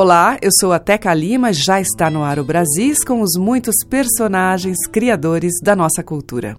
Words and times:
Olá, 0.00 0.38
eu 0.40 0.50
sou 0.60 0.72
a 0.72 0.78
Teca 0.78 1.12
Lima, 1.12 1.52
já 1.52 1.80
está 1.80 2.08
no 2.08 2.22
ar 2.22 2.38
o 2.38 2.44
Brasis 2.44 3.02
com 3.04 3.20
os 3.20 3.36
muitos 3.36 3.74
personagens 3.84 4.76
criadores 4.86 5.54
da 5.60 5.74
nossa 5.74 6.04
cultura. 6.04 6.56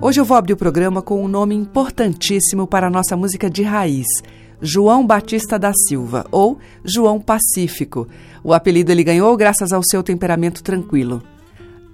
Hoje 0.00 0.18
eu 0.18 0.24
vou 0.24 0.38
abrir 0.38 0.54
o 0.54 0.56
programa 0.56 1.02
com 1.02 1.22
um 1.22 1.28
nome 1.28 1.54
importantíssimo 1.54 2.66
para 2.66 2.86
a 2.86 2.90
nossa 2.90 3.14
música 3.14 3.50
de 3.50 3.62
raiz, 3.62 4.06
João 4.58 5.06
Batista 5.06 5.58
da 5.58 5.72
Silva, 5.86 6.24
ou 6.32 6.58
João 6.82 7.20
Pacífico. 7.20 8.08
O 8.42 8.54
apelido 8.54 8.90
ele 8.90 9.04
ganhou 9.04 9.36
graças 9.36 9.70
ao 9.70 9.82
seu 9.84 10.02
temperamento 10.02 10.62
tranquilo. 10.62 11.22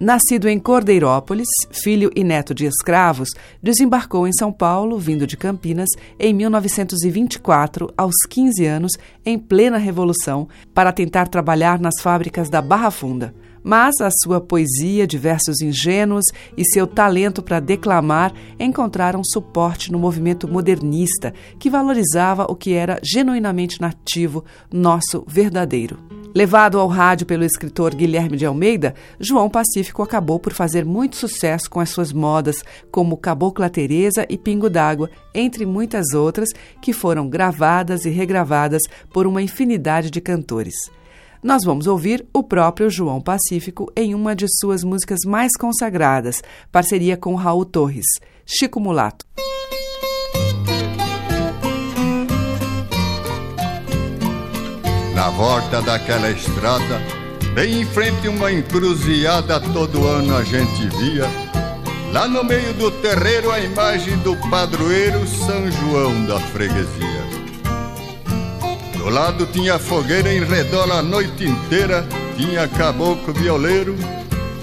Nascido 0.00 0.48
em 0.48 0.58
Cordeirópolis, 0.58 1.48
filho 1.70 2.10
e 2.14 2.24
neto 2.24 2.52
de 2.54 2.66
escravos, 2.66 3.28
desembarcou 3.62 4.26
em 4.26 4.32
São 4.32 4.52
Paulo, 4.52 4.98
vindo 4.98 5.26
de 5.26 5.36
Campinas, 5.36 5.88
em 6.18 6.34
1924, 6.34 7.92
aos 7.96 8.14
15 8.28 8.66
anos, 8.66 8.92
em 9.24 9.38
plena 9.38 9.78
Revolução, 9.78 10.48
para 10.74 10.92
tentar 10.92 11.28
trabalhar 11.28 11.78
nas 11.78 12.00
fábricas 12.00 12.48
da 12.48 12.60
Barra 12.60 12.90
Funda. 12.90 13.32
Mas 13.62 14.00
a 14.00 14.10
sua 14.10 14.40
poesia 14.40 15.06
de 15.06 15.16
versos 15.18 15.60
ingênuos 15.60 16.24
e 16.56 16.64
seu 16.64 16.86
talento 16.86 17.42
para 17.42 17.60
declamar 17.60 18.32
encontraram 18.58 19.22
suporte 19.24 19.92
no 19.92 19.98
movimento 19.98 20.48
modernista, 20.48 21.32
que 21.58 21.70
valorizava 21.70 22.46
o 22.48 22.56
que 22.56 22.72
era 22.72 22.98
genuinamente 23.02 23.80
nativo, 23.80 24.44
nosso 24.72 25.24
verdadeiro. 25.26 25.98
Levado 26.34 26.80
ao 26.80 26.88
rádio 26.88 27.26
pelo 27.26 27.44
escritor 27.44 27.94
Guilherme 27.94 28.38
de 28.38 28.46
Almeida, 28.46 28.94
João 29.20 29.50
Pacífico 29.50 30.02
acabou 30.02 30.40
por 30.40 30.54
fazer 30.54 30.82
muito 30.82 31.14
sucesso 31.14 31.68
com 31.68 31.78
as 31.78 31.90
suas 31.90 32.10
modas, 32.10 32.64
como 32.90 33.18
Cabocla 33.18 33.68
Teresa 33.68 34.24
e 34.30 34.38
Pingo 34.38 34.70
d'Água, 34.70 35.10
entre 35.34 35.66
muitas 35.66 36.14
outras 36.14 36.48
que 36.80 36.94
foram 36.94 37.28
gravadas 37.28 38.06
e 38.06 38.08
regravadas 38.08 38.80
por 39.12 39.26
uma 39.26 39.42
infinidade 39.42 40.10
de 40.10 40.22
cantores. 40.22 40.74
Nós 41.42 41.64
vamos 41.64 41.88
ouvir 41.88 42.24
o 42.32 42.40
próprio 42.44 42.88
João 42.88 43.20
Pacífico 43.20 43.90
em 43.96 44.14
uma 44.14 44.32
de 44.36 44.46
suas 44.60 44.84
músicas 44.84 45.18
mais 45.26 45.50
consagradas, 45.58 46.40
parceria 46.70 47.16
com 47.16 47.34
Raul 47.34 47.64
Torres, 47.64 48.06
Chico 48.46 48.78
Mulato. 48.78 49.26
Na 55.16 55.30
volta 55.30 55.82
daquela 55.82 56.30
estrada, 56.30 57.00
bem 57.54 57.80
em 57.80 57.86
frente 57.86 58.28
uma 58.28 58.52
encruzilhada, 58.52 59.58
todo 59.72 60.06
ano 60.06 60.36
a 60.36 60.44
gente 60.44 60.86
via. 60.96 61.26
Lá 62.12 62.28
no 62.28 62.44
meio 62.44 62.72
do 62.74 62.88
terreiro 62.88 63.50
a 63.50 63.58
imagem 63.58 64.16
do 64.18 64.36
padroeiro 64.48 65.26
São 65.26 65.68
João 65.72 66.24
da 66.24 66.38
freguesia. 66.38 67.11
Do 69.02 69.10
lado 69.10 69.46
tinha 69.46 69.80
fogueira 69.80 70.32
em 70.32 70.44
redor 70.44 70.88
a 70.92 71.02
noite 71.02 71.44
inteira, 71.44 72.06
tinha 72.36 72.68
caboclo 72.68 73.34
violeiro 73.34 73.96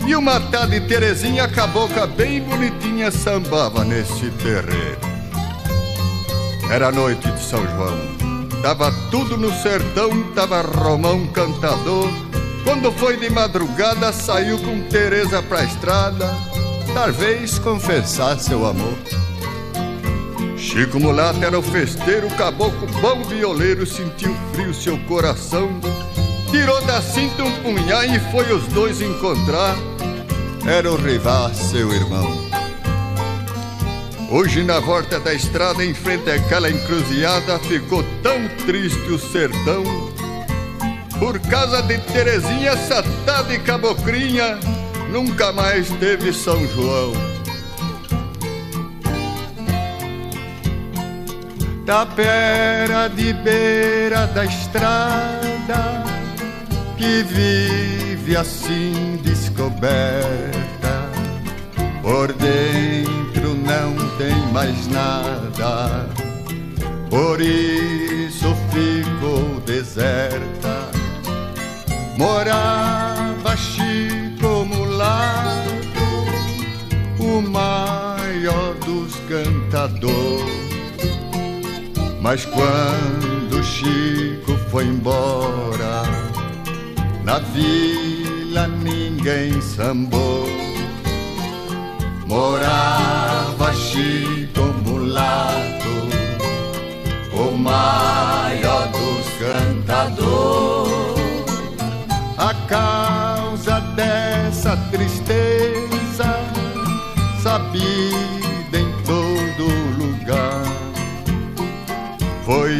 e 0.08 0.16
uma 0.16 0.40
tarde 0.40 0.80
Terezinha 0.80 1.46
cabocla 1.46 2.08
bem 2.08 2.42
bonitinha 2.44 3.12
sambava 3.12 3.84
nesse 3.84 4.32
terreiro. 4.32 4.98
Era 6.72 6.90
noite 6.90 7.30
de 7.30 7.44
São 7.44 7.62
João. 7.68 8.00
Tava 8.62 8.94
tudo 9.12 9.36
no 9.36 9.52
sertão, 9.62 10.32
tava 10.34 10.62
Romão 10.62 11.28
cantador. 11.28 12.10
Quando 12.64 12.94
foi 12.94 13.18
de 13.18 13.30
madrugada, 13.30 14.14
saiu 14.14 14.58
com 14.60 14.84
Teresa 14.84 15.44
pra 15.44 15.66
estrada, 15.66 16.34
talvez 16.94 17.60
confessar 17.60 18.40
seu 18.40 18.66
amor. 18.66 19.19
Chico 20.60 21.00
Mulato 21.00 21.44
era 21.44 21.58
o 21.58 21.64
festeiro, 21.64 22.28
caboclo 22.32 22.86
bom 23.02 23.24
violeiro, 23.24 23.88
sentiu 23.88 24.36
frio 24.54 24.74
seu 24.74 25.00
coração. 25.06 25.70
Tirou 26.52 26.82
da 26.82 27.02
cinta 27.02 27.44
um 27.46 27.52
punhal 27.64 28.04
e 28.04 28.20
foi 28.32 28.52
os 28.52 28.68
dois 28.68 29.02
encontrar. 29.02 29.76
Era 30.68 30.92
o 30.92 30.98
rival, 30.98 31.54
seu 31.54 31.94
irmão. 31.94 32.28
Hoje 34.30 34.62
na 34.62 34.80
volta 34.82 35.18
da 35.20 35.34
estrada, 35.34 35.84
em 35.84 35.94
frente 35.94 36.30
àquela 36.30 36.70
encruzilhada, 36.70 37.58
ficou 37.60 38.04
tão 38.22 38.48
triste 38.66 39.10
o 39.10 39.18
sertão. 39.18 39.84
Por 41.20 41.40
causa 41.40 41.82
de 41.84 41.98
Terezinha, 42.00 42.76
satada 42.76 43.54
e 43.54 43.60
cabocrinha, 43.60 44.60
nunca 45.10 45.54
mais 45.54 45.90
teve 46.00 46.34
São 46.34 46.68
João. 46.68 47.29
Tapera 51.90 53.10
de 53.10 53.34
beira 53.34 54.28
da 54.28 54.46
estrada, 54.46 56.04
que 56.96 57.24
vive 57.24 58.38
assim 58.38 59.20
descoberta, 59.24 61.10
por 62.04 62.32
dentro 62.34 63.56
não 63.56 63.96
tem 64.20 64.36
mais 64.54 64.86
nada, 64.86 66.06
por 67.10 67.42
isso 67.42 68.56
ficou 68.70 69.60
deserta. 69.66 70.92
Morava 72.16 73.58
Chico 73.58 74.64
Mulato, 74.64 75.66
o 77.18 77.42
maior 77.42 78.76
dos 78.76 79.16
cantadores. 79.28 80.59
Mas 82.22 82.46
quando 82.46 83.64
Chico 83.64 84.58
foi 84.70 84.86
embora, 84.86 86.04
na 87.24 87.40
vila 87.40 88.68
ninguém 88.68 89.62
sambou. 89.62 90.48
Morava 92.28 93.74
Chico 93.74 94.62
Mulato, 94.86 95.88
o 97.34 97.58
maior 97.58 98.88
dos 98.92 99.26
cantadores. 99.40 100.90
A 102.38 102.54
causa 102.68 103.80
dessa 103.96 104.76
tristeza, 104.92 105.19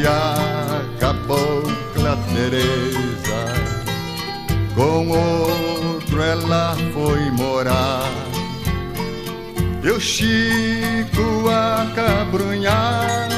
a 0.06 0.84
cabocla 1.00 2.18
Teresa. 2.34 3.42
Com 4.76 5.10
outro 5.10 6.22
ela 6.22 6.76
foi 6.94 7.32
morar. 7.32 8.10
E 9.84 9.90
o 9.90 10.00
Chico 10.00 11.50
acabrunhado 11.50 13.30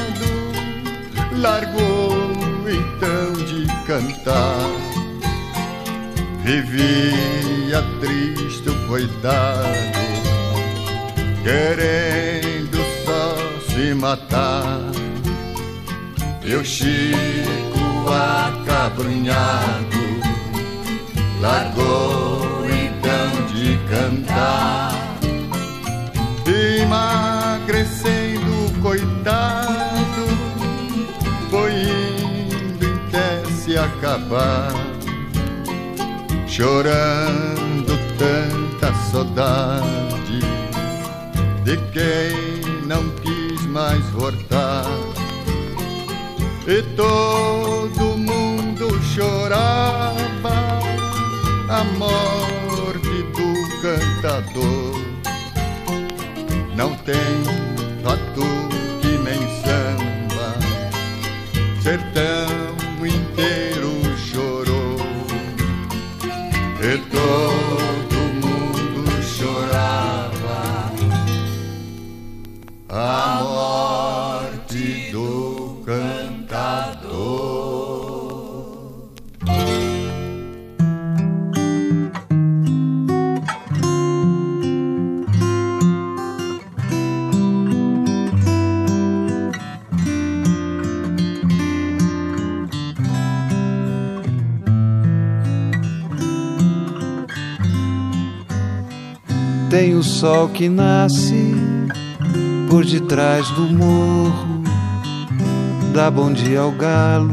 largou 1.36 2.32
então 2.68 3.32
de 3.44 3.66
cantar. 3.86 4.68
Vivia 6.44 7.82
triste 8.00 8.68
o 8.68 8.86
coitado, 8.88 9.68
querendo 11.44 12.78
só 13.04 13.36
se 13.72 13.94
matar. 13.94 15.01
O 16.54 16.64
Chico 16.64 18.08
acabrunhado 18.08 20.02
largou 21.40 22.66
então 22.66 23.46
de 23.46 23.78
cantar 23.88 24.92
emagrecendo, 26.82 28.80
coitado, 28.82 30.26
foi 31.50 31.72
indo 31.72 32.84
em 32.84 32.98
que 33.08 33.52
se 33.52 33.78
acabar, 33.78 34.72
chorando 36.46 37.98
tanta 38.18 38.92
saudade 39.10 40.40
de 41.64 41.76
quem 41.92 42.86
não 42.86 43.08
quis 43.16 43.66
mais 43.66 44.04
voltar. 44.10 45.11
E 46.66 46.82
todo 46.94 48.16
mundo 48.16 48.88
chorava 49.02 50.80
a 51.68 51.84
morte 51.98 53.22
do 53.34 53.52
cantador. 53.82 55.02
Não 56.76 56.94
tem 56.98 57.42
batuque 58.02 59.18
nem 59.24 59.40
samba, 59.62 60.54
sertão 61.82 62.51
que 100.52 100.68
nasce 100.68 101.54
por 102.68 102.84
detrás 102.84 103.48
do 103.50 103.62
morro, 103.62 104.62
dá 105.94 106.10
bom 106.10 106.32
dia 106.32 106.60
ao 106.60 106.70
galo, 106.72 107.32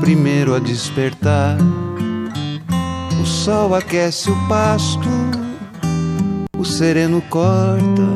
primeiro 0.00 0.54
a 0.54 0.58
despertar. 0.58 1.58
O 3.20 3.26
sol 3.26 3.74
aquece 3.74 4.30
o 4.30 4.48
pasto, 4.48 5.08
o 6.56 6.64
sereno 6.64 7.20
corta, 7.28 8.08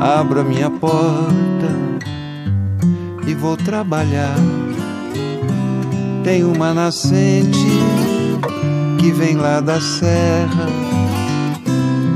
abro 0.00 0.40
a 0.40 0.44
minha 0.44 0.70
porta 0.70 1.68
e 3.26 3.34
vou 3.34 3.56
trabalhar. 3.56 4.36
Tem 6.24 6.42
uma 6.42 6.72
nascente 6.72 7.66
que 8.98 9.12
vem 9.12 9.36
lá 9.36 9.60
da 9.60 9.80
serra 9.80 10.87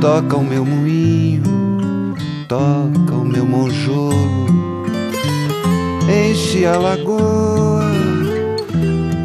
toca 0.03 0.37
o 0.37 0.43
meu 0.43 0.65
moinho, 0.65 2.17
toca 2.49 3.15
o 3.15 3.25
meu 3.25 3.47
monjolo, 3.47 4.49
enche 6.11 6.67
a 6.67 6.77
lagoa 6.77 7.85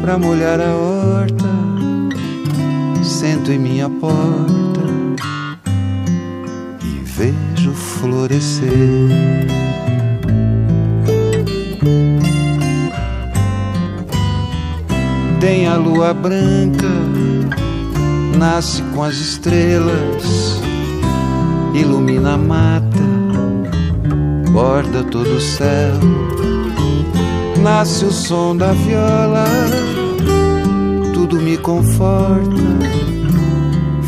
pra 0.00 0.16
molhar 0.16 0.60
a 0.60 0.72
horta, 0.72 1.50
sento 3.02 3.50
em 3.50 3.58
minha 3.58 3.90
porta 3.90 4.80
e 6.80 7.02
vejo 7.04 7.72
florescer. 7.72 8.68
Tem 15.40 15.66
a 15.66 15.74
lua 15.74 16.14
branca, 16.14 16.86
nasce 18.38 18.80
com 18.94 19.02
as 19.02 19.16
estrelas 19.16 20.57
ilumina 21.74 22.34
a 22.34 22.38
mata, 22.38 23.04
borda 24.50 25.02
todo 25.04 25.36
o 25.36 25.40
céu. 25.40 25.94
Nasce 27.62 28.04
o 28.04 28.12
som 28.12 28.56
da 28.56 28.72
viola, 28.72 29.44
tudo 31.12 31.36
me 31.40 31.56
conforta. 31.58 32.62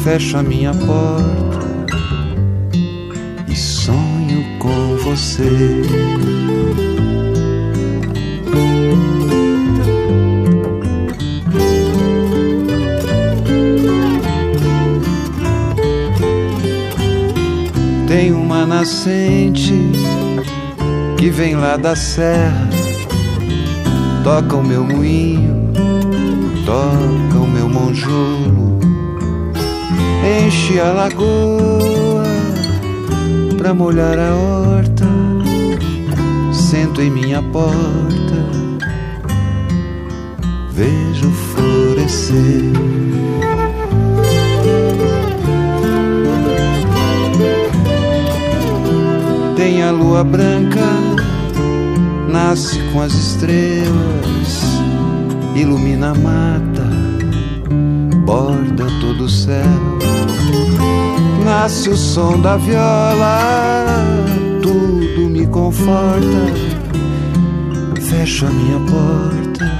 Fecho 0.02 0.38
a 0.38 0.42
minha 0.42 0.72
porta 0.72 1.60
e 3.48 3.56
sonho 3.56 4.58
com 4.58 4.96
você. 4.96 5.82
Nascente 18.80 19.74
que 21.18 21.28
vem 21.28 21.54
lá 21.54 21.76
da 21.76 21.94
serra, 21.94 22.66
toca 24.24 24.56
o 24.56 24.64
meu 24.64 24.82
moinho, 24.82 25.70
toca 26.64 27.38
o 27.38 27.46
meu 27.46 27.68
monjolo, 27.68 28.80
enche 30.46 30.80
a 30.80 30.92
lagoa 30.92 32.24
pra 33.58 33.74
molhar 33.74 34.18
a 34.18 34.34
horta, 34.34 35.06
sento 36.50 37.02
em 37.02 37.10
minha 37.10 37.42
porta, 37.42 38.46
vejo 40.72 41.30
florescer. 41.52 42.99
Tem 49.60 49.82
a 49.82 49.90
lua 49.90 50.24
branca, 50.24 50.80
nasce 52.26 52.78
com 52.90 53.02
as 53.02 53.12
estrelas, 53.12 54.62
ilumina 55.54 56.12
a 56.12 56.14
mata, 56.14 56.88
borda 58.24 58.86
todo 59.02 59.24
o 59.24 59.28
céu. 59.28 59.98
Nasce 61.44 61.90
o 61.90 61.96
som 61.96 62.40
da 62.40 62.56
viola, 62.56 63.98
tudo 64.62 65.28
me 65.28 65.46
conforta. 65.46 66.54
Fecho 68.00 68.46
a 68.46 68.48
minha 68.48 68.80
porta 68.90 69.70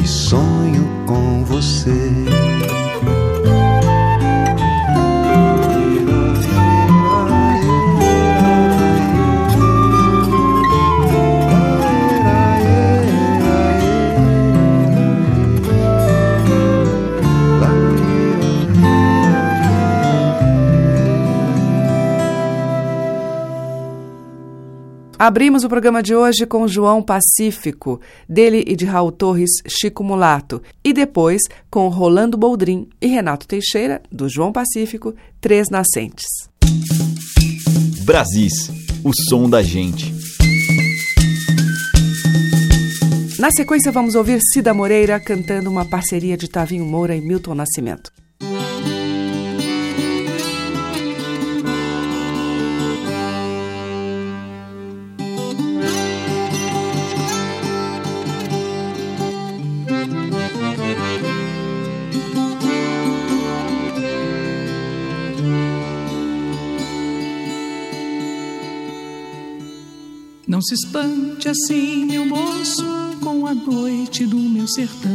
e 0.00 0.06
sonho 0.06 0.88
com 1.06 1.44
você. 1.44 2.47
Abrimos 25.18 25.64
o 25.64 25.68
programa 25.68 26.00
de 26.00 26.14
hoje 26.14 26.46
com 26.46 26.68
João 26.68 27.02
Pacífico, 27.02 28.00
dele 28.28 28.62
e 28.64 28.76
de 28.76 28.84
Raul 28.84 29.10
Torres, 29.10 29.50
Chico 29.66 30.04
Mulato, 30.04 30.62
e 30.84 30.92
depois 30.92 31.42
com 31.68 31.88
Rolando 31.88 32.36
Boldrin 32.36 32.88
e 33.00 33.08
Renato 33.08 33.48
Teixeira, 33.48 34.00
do 34.12 34.28
João 34.28 34.52
Pacífico, 34.52 35.12
Três 35.40 35.68
Nascentes. 35.70 36.24
Brasis, 38.04 38.70
o 39.02 39.10
som 39.28 39.50
da 39.50 39.60
gente. 39.60 40.14
Na 43.40 43.50
sequência, 43.50 43.90
vamos 43.90 44.14
ouvir 44.14 44.38
Cida 44.52 44.72
Moreira 44.72 45.18
cantando 45.18 45.68
uma 45.68 45.84
parceria 45.84 46.36
de 46.36 46.48
Tavinho 46.48 46.84
Moura 46.84 47.16
e 47.16 47.20
Milton 47.20 47.56
Nascimento. 47.56 48.12
Se 70.68 70.74
espante 70.74 71.48
assim, 71.48 72.04
meu 72.04 72.26
moço, 72.26 72.84
com 73.22 73.46
a 73.46 73.54
noite 73.54 74.26
do 74.26 74.36
meu 74.36 74.68
sertão. 74.68 75.10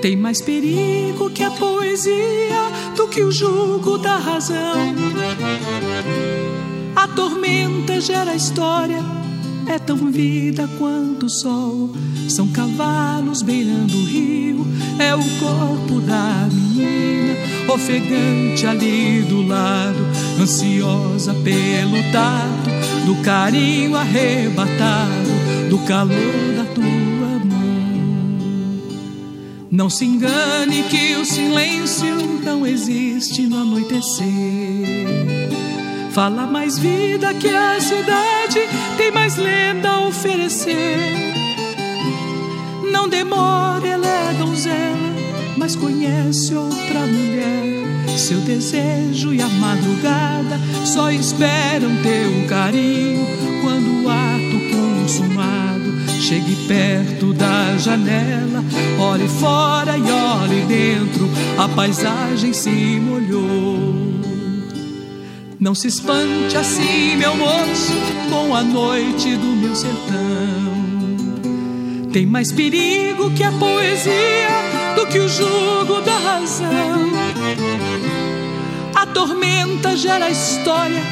Tem 0.00 0.16
mais 0.16 0.40
perigo 0.40 1.28
que 1.28 1.42
a 1.42 1.50
poesia 1.50 2.70
do 2.96 3.06
que 3.06 3.22
o 3.22 3.30
jugo 3.30 3.98
da 3.98 4.16
razão. 4.16 4.94
A 6.96 7.06
tormenta 7.08 8.00
gera 8.00 8.34
história, 8.34 9.04
é 9.66 9.78
tão 9.78 10.10
vida 10.10 10.66
quanto 10.78 11.26
o 11.26 11.30
sol. 11.30 11.90
São 12.30 12.48
cavalos 12.48 13.42
beirando 13.42 13.94
o 13.94 14.04
rio, 14.06 14.66
é 14.98 15.14
o 15.14 15.22
corpo 15.38 16.00
da 16.00 16.48
menina, 16.50 17.36
ofegante 17.68 18.66
ali 18.66 19.20
do 19.28 19.46
lado, 19.46 19.98
ansiosa 20.40 21.34
pelo 21.34 22.10
dado 22.10 22.69
do 23.04 23.16
carinho 23.22 23.96
arrebatado, 23.96 25.68
do 25.68 25.78
calor 25.80 26.54
da 26.56 26.64
tua 26.74 26.84
mão. 27.44 27.60
Não 29.70 29.88
se 29.88 30.04
engane 30.04 30.82
que 30.84 31.16
o 31.16 31.24
silêncio 31.24 32.16
não 32.44 32.66
existe 32.66 33.42
no 33.42 33.62
anoitecer. 33.62 34.30
Fala 36.12 36.46
mais 36.46 36.78
vida 36.78 37.32
que 37.34 37.48
a 37.48 37.80
cidade 37.80 38.60
tem 38.96 39.10
mais 39.12 39.36
lenda 39.36 39.90
a 39.90 40.08
oferecer. 40.08 41.30
Não 42.90 43.08
demore, 43.08 43.88
ela 43.88 44.06
é 44.06 44.34
donzela, 44.34 45.14
mas 45.56 45.76
conhece 45.76 46.54
outra 46.54 47.06
mulher. 47.06 47.79
Seu 48.16 48.38
desejo 48.40 49.32
e 49.32 49.40
a 49.40 49.48
madrugada 49.48 50.60
só 50.84 51.10
esperam 51.10 51.90
teu 52.02 52.46
carinho 52.48 53.26
quando 53.62 54.04
o 54.04 54.08
ato 54.08 54.60
consumado 54.76 56.20
chegue 56.20 56.54
perto 56.68 57.32
da 57.32 57.76
janela. 57.76 58.62
Olhe 58.98 59.26
fora 59.28 59.96
e 59.96 60.02
olhe 60.02 60.62
dentro, 60.66 61.28
a 61.58 61.68
paisagem 61.68 62.52
se 62.52 62.70
molhou. 62.70 64.10
Não 65.58 65.74
se 65.74 65.88
espante 65.88 66.56
assim, 66.56 67.16
meu 67.16 67.34
moço, 67.36 67.92
com 68.30 68.54
a 68.54 68.62
noite 68.62 69.36
do 69.36 69.56
meu 69.56 69.74
sertão. 69.74 70.70
Tem 72.12 72.26
mais 72.26 72.50
perigo 72.50 73.30
que 73.32 73.42
a 73.42 73.52
poesia 73.52 74.94
do 74.96 75.06
que 75.06 75.18
o 75.18 75.28
jugo 75.28 76.00
da 76.00 76.16
razão. 76.16 77.10
A 79.00 79.06
tormenta 79.06 79.96
gera 79.96 80.28
história, 80.28 81.02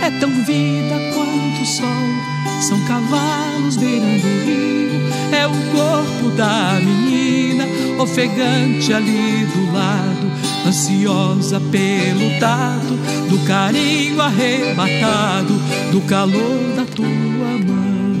é 0.00 0.10
tão 0.20 0.30
vida 0.44 0.94
quanto 1.12 1.60
o 1.60 1.66
sol. 1.66 2.62
São 2.68 2.78
cavalos 2.84 3.76
beirando 3.78 4.24
o 4.24 4.44
rio, 4.44 5.02
é 5.32 5.44
o 5.44 5.50
corpo 5.76 6.30
da 6.36 6.78
menina 6.80 7.64
ofegante 8.00 8.92
ali 8.92 9.44
do 9.46 9.72
lado, 9.72 10.30
ansiosa 10.68 11.60
pelo 11.72 12.38
tato 12.38 12.94
do 13.28 13.44
carinho 13.44 14.22
arrebatado, 14.22 15.54
do 15.90 16.00
calor 16.02 16.76
da 16.76 16.84
tua 16.84 17.08
mão. 17.08 18.12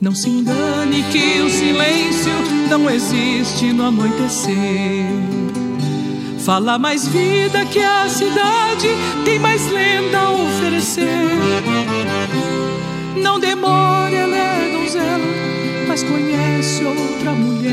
Não 0.00 0.12
se 0.12 0.28
engane 0.28 1.04
que 1.04 1.40
o 1.40 1.48
silêncio 1.48 2.32
não 2.68 2.90
existe 2.90 3.72
no 3.72 3.86
anoitecer. 3.86 5.43
Fala 6.44 6.78
mais 6.78 7.08
vida 7.08 7.64
que 7.64 7.78
a 7.78 8.06
cidade 8.06 8.88
tem 9.24 9.38
mais 9.38 9.66
lenda 9.70 10.18
a 10.18 10.32
oferecer. 10.32 11.08
Não 13.16 13.40
demore, 13.40 14.14
ela 14.14 14.36
é 14.36 14.76
donzela, 14.76 15.24
mas 15.88 16.02
conhece 16.02 16.84
outra 16.84 17.30
mulher. 17.32 17.72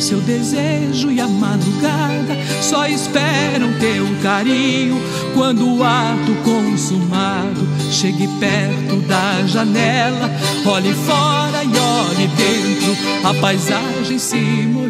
Seu 0.00 0.20
desejo 0.20 1.10
e 1.10 1.20
a 1.20 1.26
madrugada 1.26 2.36
só 2.62 2.86
esperam 2.86 3.72
teu 3.80 4.06
carinho 4.22 4.96
quando 5.34 5.68
o 5.68 5.82
ato 5.82 6.36
consumado 6.44 7.66
chegue 7.90 8.28
perto 8.38 9.00
da 9.08 9.44
janela. 9.44 10.30
Olhe 10.64 10.94
fora 10.94 11.64
e 11.64 11.76
olhe 11.76 12.28
dentro, 12.28 13.28
a 13.28 13.34
paisagem 13.40 14.20
se 14.20 14.36
molhou. 14.36 14.87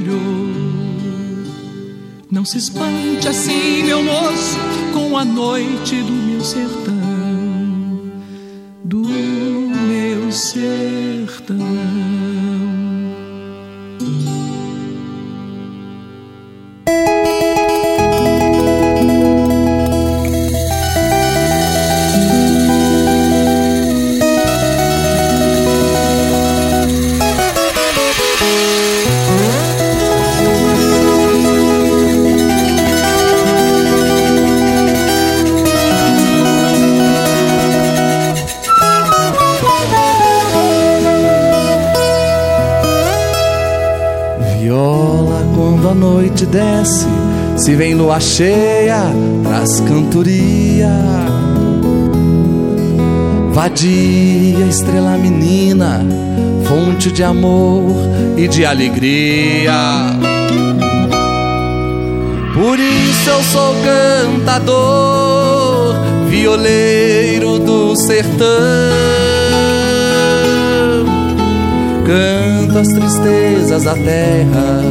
Não 2.31 2.45
se 2.45 2.59
espante 2.59 3.27
assim, 3.27 3.85
meu 3.85 4.03
moço, 4.03 4.59
com 4.93 5.17
a 5.17 5.25
noite 5.25 6.03
do 6.03 6.13
meu 6.13 6.45
sertão. 6.45 6.98
Desce, 46.47 47.07
se 47.57 47.75
vem 47.75 47.95
lua 47.95 48.21
cheia 48.21 49.03
pras 49.43 49.81
cantoria. 49.81 50.89
Vadia, 53.53 54.67
estrela 54.69 55.19
menina, 55.19 56.01
fonte 56.65 57.11
de 57.11 57.25
amor 57.25 57.97
e 58.37 58.47
de 58.47 58.65
alegria. 58.65 59.75
Por 62.55 62.79
isso 62.79 63.31
eu 63.31 63.43
sou 63.43 63.75
cantador, 63.85 65.97
violeiro 66.29 67.59
do 67.59 67.97
sertão 67.97 69.28
as 72.79 72.89
tristezas 72.89 73.85
da 73.85 73.95
terra, 73.95 74.83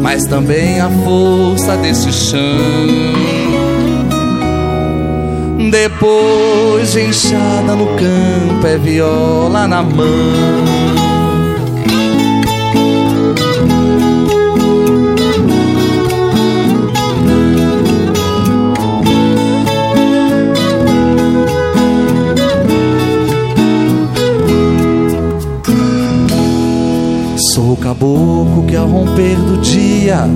mas 0.00 0.26
também 0.26 0.80
a 0.80 0.88
força 0.88 1.76
desse 1.76 2.12
chão. 2.12 2.40
Depois 5.70 6.92
de 6.92 7.02
enxada 7.02 7.74
no 7.74 7.86
campo, 7.88 8.66
é 8.66 8.78
viola 8.78 9.66
na 9.68 9.82
mão. 9.82 10.85
Caboclo 27.96 28.64
que 28.66 28.76
ao 28.76 28.86
romper 28.86 29.36
do 29.36 29.58
dia 29.58 30.28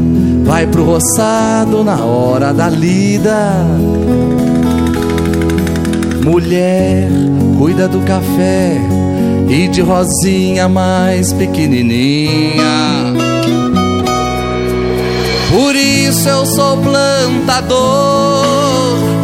vai 0.45 0.67
pro 0.67 0.85
roçado 0.85 1.85
na 1.85 2.03
hora 2.03 2.53
da 2.53 2.69
lida. 2.69 3.55
Mulher, 6.25 7.09
cuida 7.59 7.87
do 7.87 8.01
café 8.01 8.77
e 9.49 9.69
de 9.69 9.81
rosinha 9.83 10.69
mais 10.69 11.33
pequenininha. 11.33 13.15
Por 15.51 15.75
isso 15.75 16.29
eu 16.29 16.47
sou 16.47 16.77
plantador, 16.79 17.77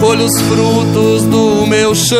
colho 0.01 0.25
os 0.25 0.41
frutos 0.43 1.23
do 1.25 1.67
meu 1.67 1.95
chão 1.95 2.17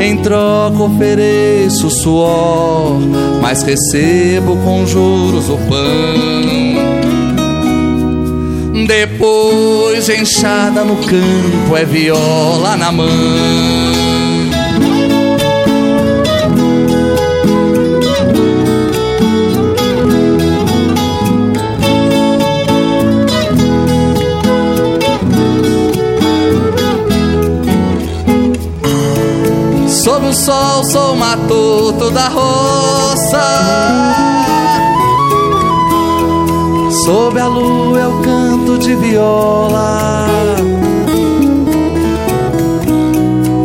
em 0.00 0.16
troca 0.16 0.82
ofereço 0.82 1.90
suor, 1.90 2.98
mas 3.42 3.62
recebo 3.62 4.56
com 4.56 4.86
juros 4.86 5.48
o 5.48 5.58
pão. 5.68 6.50
Depois 8.86 10.08
enxada 10.08 10.82
no 10.82 10.96
campo 10.96 11.76
é 11.76 11.84
viola 11.84 12.76
na 12.76 12.90
mão. 12.90 14.19
O 30.30 30.32
sol 30.32 30.84
sou 30.84 31.16
matuto 31.16 32.10
da 32.12 32.28
roça. 32.28 33.42
Sob 37.04 37.40
a 37.40 37.48
lua 37.48 37.98
eu 37.98 38.12
canto 38.22 38.78
de 38.78 38.94
viola. 38.94 40.56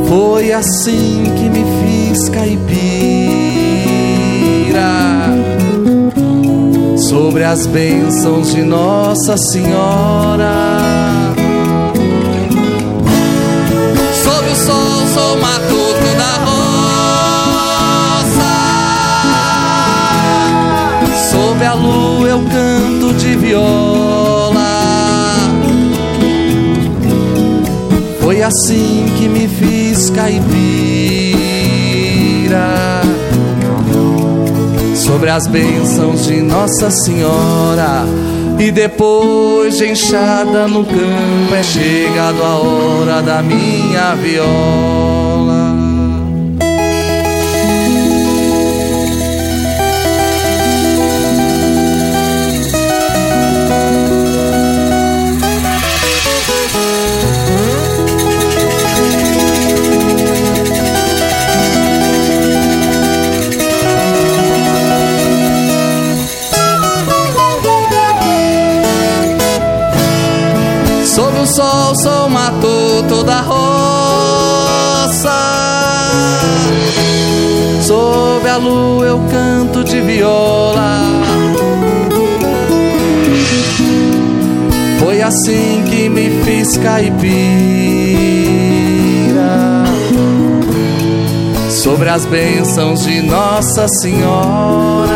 Foi 0.07 0.51
assim 0.51 1.24
que 1.38 1.50
me 1.50 1.63
fiz 1.79 2.29
caipira. 2.29 2.65
Sobre 6.98 7.43
as 7.43 7.67
bênçãos 7.67 8.51
de 8.51 8.63
Nossa 8.63 9.38
Senhora 9.38 10.95
sou 15.15 15.38
matuto 15.38 15.95
viola. 23.46 24.82
Foi 28.20 28.42
assim 28.42 29.06
que 29.18 29.30
me 29.30 29.48
fiz 29.48 30.10
caipira. 30.10 30.46
Sobre 34.96 35.30
as 35.30 35.46
bênçãos 35.48 36.25
de 36.25 36.42
Nossa 36.42 36.90
Senhora 36.90 38.06
e 38.58 38.72
depois 38.72 39.78
de 39.78 39.92
enxada 39.92 40.68
no 40.68 40.84
campo 40.84 41.54
é 41.54 41.62
chegado 41.62 42.42
a 42.42 42.56
hora 42.56 43.22
da 43.22 43.44
minha 43.44 44.16
viola. 44.16 45.85
O 71.24 71.48
sol 71.48 71.95
sou 71.95 72.29
matuto 72.29 73.24
da 73.24 73.39
roça. 73.41 75.05
Sob 77.81 78.50
a 78.50 78.57
lua 78.57 79.05
eu 79.05 79.19
canto 79.31 79.84
de 79.84 80.01
viola. 80.01 81.01
Foi 85.00 85.22
assim 85.22 85.84
que 85.89 86.10
me 86.10 86.43
fiz 86.43 86.75
caipira. 86.77 87.36
Sobre 91.69 92.10
as 92.10 92.25
bênçãos 92.25 93.03
de 93.03 93.22
Nossa 93.22 93.88
Senhora. 94.01 95.15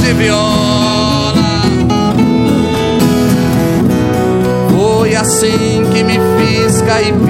De 0.00 0.12
viola. 0.14 1.62
Foi 4.70 5.14
assim 5.14 5.84
que 5.92 6.02
me 6.02 6.18
fiz 6.36 6.80
caipira 6.82 7.26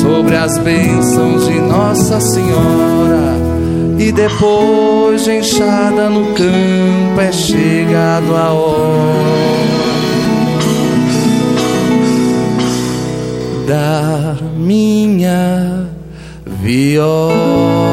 sobre 0.00 0.36
as 0.36 0.58
bênçãos 0.58 1.46
de 1.46 1.60
Nossa 1.60 2.20
Senhora. 2.20 3.38
E 3.98 4.12
depois 4.12 5.24
de 5.24 5.38
enxada 5.38 6.08
no 6.08 6.32
campo 6.34 7.20
é 7.20 7.30
chegado 7.32 8.34
a 8.34 8.52
hora 8.52 9.30
da 13.70 14.36
minha 14.56 15.86
viola. 16.44 17.89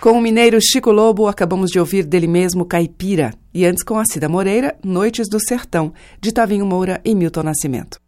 Com 0.00 0.12
o 0.12 0.20
mineiro 0.20 0.58
Chico 0.62 0.90
Lobo, 0.90 1.28
acabamos 1.28 1.70
de 1.70 1.78
ouvir 1.78 2.06
dele 2.06 2.26
mesmo 2.26 2.64
Caipira. 2.64 3.34
E 3.52 3.66
antes 3.66 3.82
com 3.84 3.98
a 3.98 4.04
Cida 4.10 4.30
Moreira, 4.30 4.74
Noites 4.82 5.28
do 5.28 5.38
Sertão, 5.38 5.92
de 6.18 6.32
Tavinho 6.32 6.64
Moura 6.64 7.02
e 7.04 7.14
Milton 7.14 7.42
Nascimento. 7.42 8.00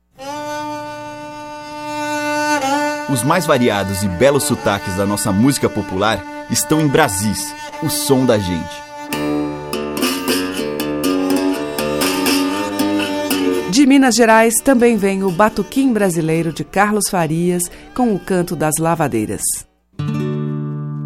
Os 3.13 3.23
mais 3.23 3.45
variados 3.45 4.03
e 4.03 4.09
belos 4.09 4.45
sotaques 4.45 4.97
da 4.97 5.05
nossa 5.05 5.31
música 5.31 5.69
popular 5.69 6.47
estão 6.51 6.81
em 6.81 6.89
Brasis, 6.89 7.53
o 7.83 7.91
som 7.91 8.25
da 8.25 8.39
gente. 8.39 8.83
De 13.71 13.87
Minas 13.87 14.15
Gerais 14.15 14.55
também 14.65 14.97
vem 14.97 15.23
o 15.23 15.31
Batuquim 15.31 15.93
Brasileiro 15.93 16.55
de 16.55 16.65
Carlos 16.65 17.11
Farias 17.11 17.65
com 17.95 18.15
o 18.15 18.19
canto 18.19 18.57
das 18.57 18.77
lavadeiras. 18.79 19.43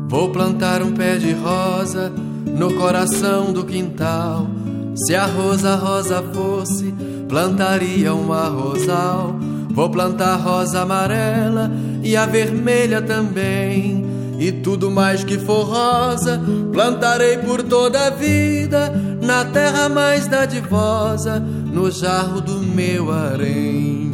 Vou 0.09 0.31
plantar 0.31 0.83
um 0.83 0.93
pé 0.93 1.17
de 1.17 1.33
rosa 1.33 2.13
no 2.47 2.75
coração 2.75 3.53
do 3.53 3.65
quintal. 3.65 4.47
Se 4.95 5.15
a 5.15 5.27
rosa 5.27 5.75
rosa 5.75 6.23
fosse, 6.33 6.95
plantaria 7.29 8.15
uma 8.15 8.49
rosal. 8.49 9.37
Vou 9.71 9.91
plantar 9.91 10.37
rosa 10.37 10.83
amarela 10.83 11.71
e 12.03 12.17
a 12.17 12.25
vermelha 12.25 13.03
também. 13.03 14.07
E 14.39 14.53
tudo 14.53 14.91
mais 14.91 15.25
que 15.25 15.39
for 15.39 15.65
rosa, 15.65 16.41
plantarei 16.73 17.39
por 17.39 17.63
toda 17.63 18.07
a 18.07 18.11
vida, 18.11 18.93
na 19.21 19.45
terra 19.47 19.89
mais 19.89 20.27
dadivosa, 20.27 21.41
no 21.41 21.91
jarro 21.91 22.41
do 22.41 22.61
meu 22.61 23.11
harém. 23.11 24.06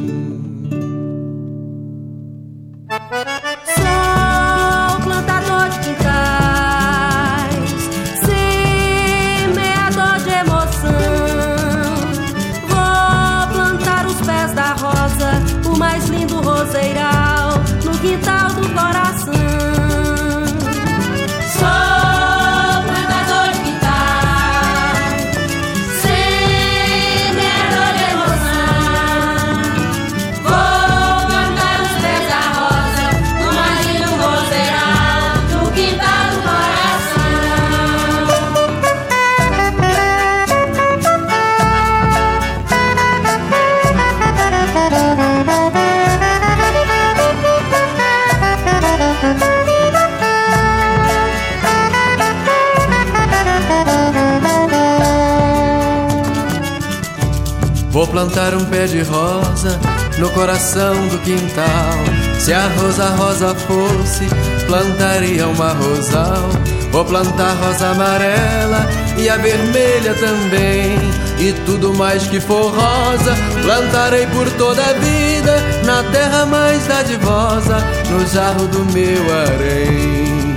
Plantar 58.33 58.55
um 58.55 58.64
pé 58.64 58.87
de 58.87 59.03
rosa 59.03 59.79
no 60.16 60.31
coração 60.31 60.95
do 61.09 61.18
quintal. 61.18 61.99
Se 62.40 62.53
a 62.53 62.66
rosa 62.68 63.11
rosa 63.11 63.55
fosse, 63.55 64.27
plantaria 64.66 65.47
uma 65.47 65.73
rosal. 65.73 66.49
Vou 66.90 67.05
plantar 67.05 67.55
rosa 67.57 67.90
amarela 67.90 68.88
e 69.18 69.29
a 69.29 69.37
vermelha 69.37 70.14
também. 70.14 70.99
E 71.38 71.53
tudo 71.66 71.92
mais 71.92 72.27
que 72.27 72.40
for 72.40 72.73
rosa, 72.73 73.35
plantarei 73.62 74.27
por 74.29 74.51
toda 74.53 74.83
a 74.83 74.92
vida, 74.95 75.57
na 75.85 76.03
terra 76.05 76.47
mais 76.47 76.87
dadivosa, 76.87 77.77
no 78.11 78.27
jarro 78.29 78.66
do 78.68 78.85
meu 78.92 79.23
harém. 79.31 80.57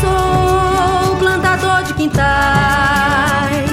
Sou 0.00 1.16
plantador 1.16 1.82
de 1.84 1.92
quintais 1.94 3.65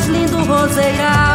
mais 0.00 0.08
lindo 0.08 0.38
roseiral, 0.44 1.29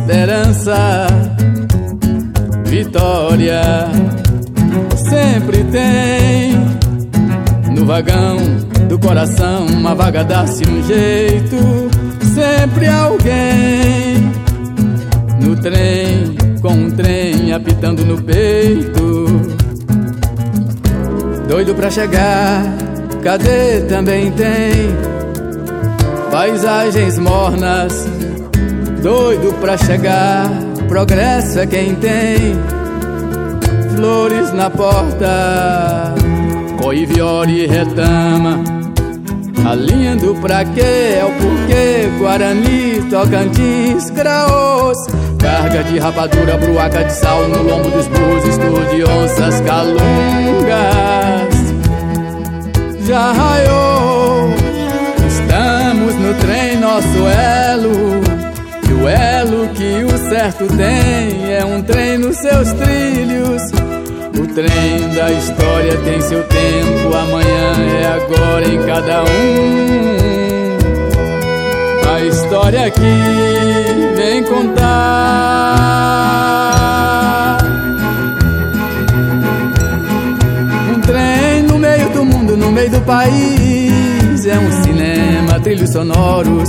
esperança, 0.00 1.06
vitória. 2.64 3.60
Sempre 4.96 5.64
tem 5.64 6.52
no 7.74 7.84
vagão 7.84 8.36
do 8.88 8.98
coração 8.98 9.66
uma 9.66 9.94
vaga 9.94 10.24
dá-se 10.24 10.64
um 10.66 10.82
jeito. 10.84 11.56
Sempre 12.34 12.86
alguém 12.86 14.32
no 15.40 15.56
trem 15.56 16.36
com 16.62 16.72
um 16.72 16.90
trem 16.90 17.52
apitando 17.52 18.04
no 18.04 18.20
peito. 18.22 19.26
Doido 21.48 21.74
pra 21.74 21.90
chegar, 21.90 22.62
cadê 23.22 23.80
também 23.88 24.30
tem 24.32 24.94
paisagens 26.30 27.18
mornas. 27.18 28.19
Doido 29.02 29.54
pra 29.60 29.78
chegar, 29.78 30.46
progresso 30.86 31.58
é 31.58 31.66
quem 31.66 31.94
tem 31.94 32.54
flores 33.96 34.52
na 34.52 34.68
porta. 34.68 36.14
Coi, 36.82 37.06
viore 37.06 37.64
e 37.64 37.66
retama, 37.66 38.62
alinhando 39.66 40.34
pra 40.42 40.66
quê? 40.66 41.16
É 41.18 41.24
o 41.24 41.32
porquê, 41.32 42.10
Guarani, 42.18 43.02
Tocantins, 43.08 44.10
Graôs. 44.10 44.98
Carga 45.38 45.82
de 45.84 45.98
rapadura, 45.98 46.58
bruaca 46.58 47.02
de 47.02 47.12
sal 47.14 47.48
no 47.48 47.62
lombo 47.62 47.88
dos 47.90 48.06
burros, 48.06 48.44
onças 49.08 49.60
calungas. 49.62 50.00
Já 53.06 53.32
raiou, 53.32 54.54
estamos 55.26 56.14
no 56.16 56.34
trem, 56.34 56.76
nosso 56.76 57.26
elo. 57.26 58.29
E 59.00 59.02
o 59.02 59.08
elo 59.08 59.68
que 59.68 60.04
o 60.04 60.18
certo 60.28 60.66
tem 60.76 61.54
é 61.54 61.64
um 61.64 61.82
trem 61.82 62.18
nos 62.18 62.36
seus 62.36 62.70
trilhos. 62.72 63.62
O 64.38 64.46
trem 64.54 65.08
da 65.14 65.32
história 65.32 65.96
tem 66.04 66.20
seu 66.20 66.42
tempo, 66.44 67.16
amanhã 67.16 67.72
é 68.02 68.06
agora 68.06 68.68
em 68.68 68.82
cada 68.84 69.22
um 69.24 70.20
a 72.14 72.20
história 72.26 72.90
que 72.90 73.00
vem 74.16 74.42
contar. 74.44 74.78
Um 80.94 81.00
trem 81.00 81.62
no 81.62 81.78
meio 81.78 82.10
do 82.10 82.24
mundo, 82.24 82.54
no 82.56 82.70
meio 82.70 82.90
do 82.90 83.00
país. 83.00 84.46
É 84.46 84.58
um 84.58 84.82
cinema, 84.82 85.58
trilhos 85.60 85.90
sonoros. 85.90 86.68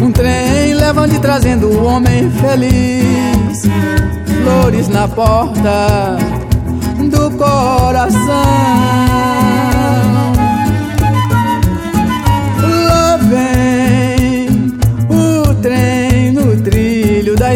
Um 0.00 0.12
trem 0.12 0.74
levando 0.74 1.14
e 1.14 1.18
trazendo 1.18 1.68
o 1.68 1.84
homem 1.84 2.30
feliz. 2.30 3.62
Flores 4.42 4.88
na 4.88 5.08
porta 5.08 6.16
do 7.10 7.30
coração. 7.38 9.14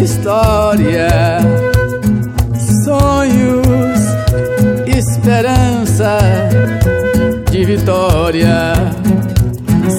história, 0.02 1.38
sonhos, 2.84 4.00
esperança 4.86 6.18
de 7.50 7.64
vitória. 7.64 8.74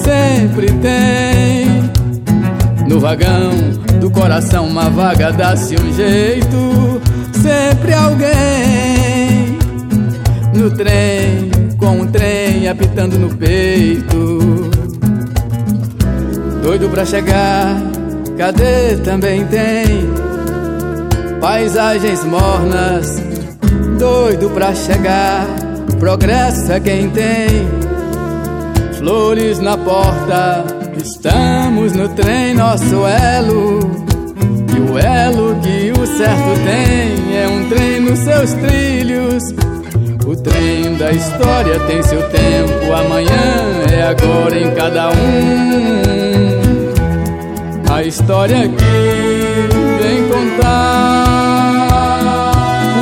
Sempre 0.04 0.72
tem 0.80 1.79
no 2.90 3.00
vagão 3.00 3.50
do 4.00 4.10
coração 4.10 4.66
uma 4.66 4.90
vaga, 4.90 5.32
dá-se 5.32 5.76
um 5.76 5.92
jeito. 5.94 7.00
Sempre 7.40 7.94
alguém 7.94 9.58
no 10.54 10.70
trem, 10.72 11.50
com 11.78 12.00
um 12.00 12.06
trem 12.06 12.68
apitando 12.68 13.18
no 13.18 13.34
peito. 13.34 14.70
Doido 16.62 16.90
pra 16.90 17.06
chegar 17.06 17.90
Cadê 18.40 18.96
também 19.04 19.44
tem 19.48 20.08
paisagens 21.42 22.24
mornas, 22.24 23.22
doido 23.98 24.48
pra 24.48 24.74
chegar. 24.74 25.46
Progresso 25.98 26.72
é 26.72 26.80
quem 26.80 27.10
tem 27.10 27.68
flores 28.94 29.58
na 29.58 29.76
porta. 29.76 30.79
Estamos 31.02 31.92
no 31.94 32.08
trem, 32.10 32.54
nosso 32.54 33.06
elo. 33.06 33.80
E 34.76 34.80
o 34.90 34.98
elo 34.98 35.56
que 35.60 35.92
o 35.98 36.06
certo 36.06 36.54
tem 36.64 37.36
é 37.36 37.48
um 37.48 37.68
trem 37.68 38.00
nos 38.00 38.18
seus 38.18 38.52
trilhos. 38.54 39.44
O 40.26 40.36
trem 40.36 40.96
da 40.96 41.10
história 41.10 41.80
tem 41.86 42.02
seu 42.02 42.22
tempo, 42.28 42.92
amanhã 42.92 43.82
é 43.90 44.02
agora 44.02 44.58
em 44.58 44.70
cada 44.74 45.08
um 45.10 46.20
a 48.00 48.04
história 48.04 48.68
que 48.68 48.84
vem 50.02 50.28
contar. 50.28 51.76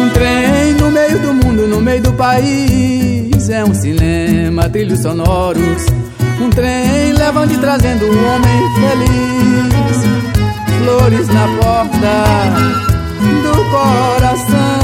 Um 0.00 0.08
trem 0.10 0.74
no 0.74 0.90
meio 0.90 1.18
do 1.20 1.34
mundo, 1.34 1.66
no 1.66 1.80
meio 1.80 2.02
do 2.02 2.12
país. 2.14 3.48
É 3.48 3.64
um 3.64 3.74
cinema, 3.74 4.68
trilhos 4.68 5.00
sonoros. 5.00 5.86
Um 6.40 6.50
trem 6.50 7.12
levando 7.14 7.52
e 7.52 7.58
trazendo 7.58 8.06
um 8.06 8.34
homem 8.34 8.60
feliz. 8.74 10.04
Flores 10.78 11.28
na 11.28 11.48
porta 11.60 12.24
do 13.42 13.70
coração. 13.70 14.77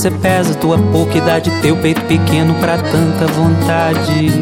Você 0.00 0.10
pesa, 0.10 0.54
tua 0.54 0.78
pouca 0.78 1.18
idade, 1.18 1.50
teu 1.60 1.76
peito 1.76 2.00
pequeno 2.06 2.54
para 2.54 2.78
tanta 2.78 3.26
vontade. 3.26 4.32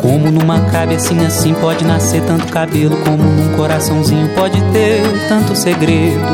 Como 0.00 0.30
numa 0.30 0.58
cabecinha 0.70 1.26
assim 1.26 1.52
pode 1.52 1.84
nascer 1.84 2.22
tanto 2.22 2.50
cabelo, 2.50 2.96
como 3.04 3.22
num 3.22 3.54
coraçãozinho 3.54 4.30
pode 4.34 4.58
ter 4.72 5.02
tanto 5.28 5.54
segredo. 5.54 6.24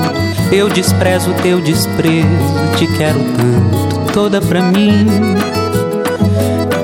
Eu 0.53 0.69
desprezo 0.69 1.35
teu 1.43 1.61
desprezo, 1.61 2.29
te 2.77 2.87
quero 2.97 3.19
tanto, 3.19 4.13
toda 4.13 4.41
pra 4.41 4.63
mim. 4.63 5.05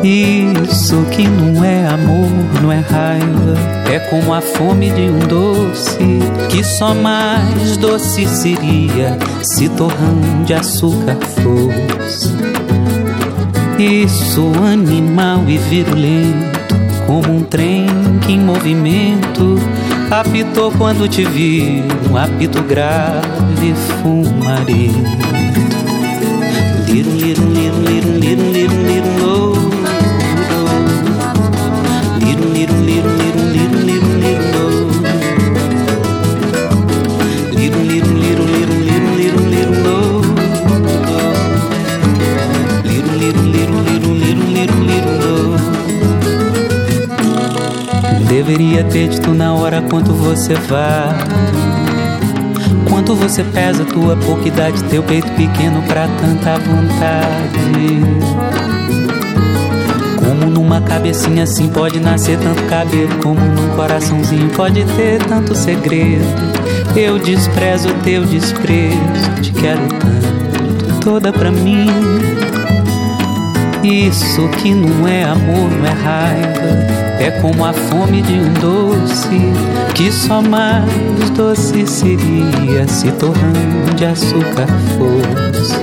Isso 0.05 1.03
que 1.13 1.27
não 1.27 1.65
é 1.65 1.87
amor, 1.87 2.29
não 2.63 2.71
é 2.71 2.81
raiva, 2.81 3.57
é 3.91 3.99
como 3.99 4.35
a 4.35 4.43
fome 4.43 4.91
de 4.91 5.01
um 5.01 5.19
doce 5.21 6.19
que 6.51 6.63
só 6.63 6.95
mais 6.95 7.79
doce 7.79 8.27
seria 8.27 9.17
se 9.43 9.67
torrão 9.71 10.45
de 10.45 10.53
açúcar 10.53 11.17
fosse. 11.17 12.35
Isso 13.79 14.53
animal 14.71 15.43
e 15.49 15.57
virulento, 15.57 16.77
como 17.07 17.39
um 17.39 17.43
trem 17.43 17.87
que 18.27 18.33
em 18.33 18.41
movimento 18.41 19.59
apitou 20.11 20.71
quando 20.73 21.09
te 21.09 21.25
vi, 21.25 21.83
um 22.11 22.17
apito 22.19 22.63
grave 22.63 23.75
fumarento. 24.03 25.25
Lirum, 26.89 27.17
lirum, 27.17 27.53
lirum, 27.53 27.83
lirum, 27.83 28.19
lirum, 28.19 28.53
lirum, 28.53 28.84
você 50.45 50.55
Quanto 52.91 53.15
você 53.15 53.43
pesa, 53.43 53.83
tua 53.87 54.15
pouca 54.15 54.47
idade, 54.47 54.85
teu 54.85 55.03
peito 55.03 55.31
pequeno 55.33 55.81
pra 55.83 56.07
tanta 56.07 56.59
vontade. 56.59 58.01
Como 60.19 60.51
numa 60.51 60.83
cabecinha 60.83 61.45
assim 61.45 61.69
pode 61.69 61.99
nascer 61.99 62.39
tanto 62.39 62.63
cabelo, 62.65 63.17
como 63.23 63.41
num 63.41 63.75
coraçãozinho 63.75 64.51
pode 64.51 64.85
ter 64.97 65.23
tanto 65.25 65.55
segredo. 65.55 66.27
Eu 66.95 67.19
desprezo 67.19 67.89
teu 68.05 68.25
desprezo, 68.27 69.41
te 69.41 69.51
quero 69.51 69.89
tanto, 69.89 71.01
toda 71.01 71.33
pra 71.33 71.51
mim. 71.51 71.87
Isso 73.83 74.47
que 74.59 74.75
não 74.75 75.09
é 75.09 75.25
amor, 75.25 75.71
não 75.71 75.87
é 75.87 75.91
raiva 75.91 77.14
é 77.25 77.31
como 77.41 77.65
a 77.65 77.73
fome 77.73 78.21
de 78.21 78.35
um 78.35 78.53
doce 78.55 79.41
que 79.95 80.13
só 80.13 80.43
mais 80.43 81.31
doce 81.35 81.87
seria 81.87 82.87
se 82.87 83.11
torrando 83.13 83.95
de 83.97 84.05
açúcar 84.05 84.67
fosse. 84.99 85.75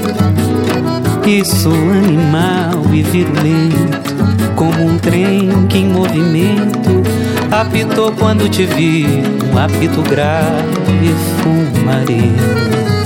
Isso 1.25 1.69
animal 1.69 2.83
e 2.93 3.01
virulento, 3.01 4.13
como 4.55 4.85
um 4.85 4.99
trem 4.99 5.65
que 5.67 5.79
em 5.79 5.87
movimento 5.87 7.01
apitou 7.49 8.11
quando 8.11 8.47
te 8.47 8.65
vi, 8.65 9.07
um 9.51 9.57
apito 9.57 10.03
grave 10.03 10.45
e 11.01 11.41
fumarento. 11.41 13.00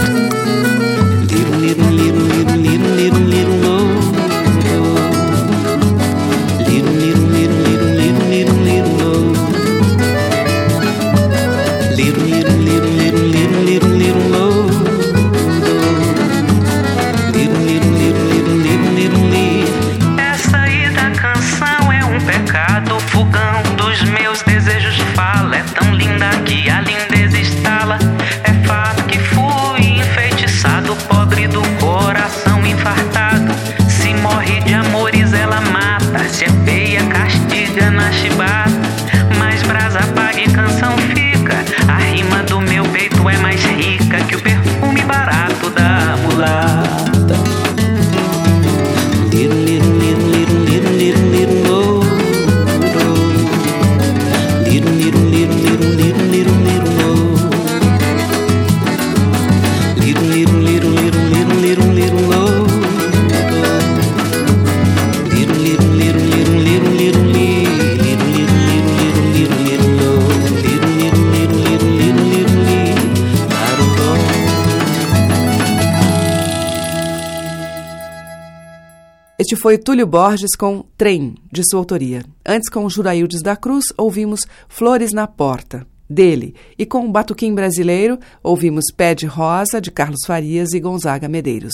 Foi 79.65 79.79
Túlio 79.79 80.05
Borges 80.05 80.55
com 80.55 80.85
Trem, 80.95 81.33
de 81.51 81.67
sua 81.67 81.79
autoria. 81.79 82.23
Antes, 82.45 82.69
com 82.69 82.87
Juraildes 82.87 83.41
da 83.41 83.55
Cruz, 83.55 83.85
ouvimos 83.97 84.41
Flores 84.69 85.11
na 85.11 85.25
Porta, 85.25 85.87
dele. 86.07 86.53
E 86.77 86.85
com 86.85 87.07
o 87.07 87.11
Batuquim 87.11 87.51
Brasileiro, 87.51 88.19
ouvimos 88.43 88.83
Pé 88.95 89.15
de 89.15 89.25
Rosa, 89.25 89.81
de 89.81 89.89
Carlos 89.89 90.19
Farias 90.23 90.71
e 90.73 90.79
Gonzaga 90.79 91.27
Medeiros. 91.27 91.73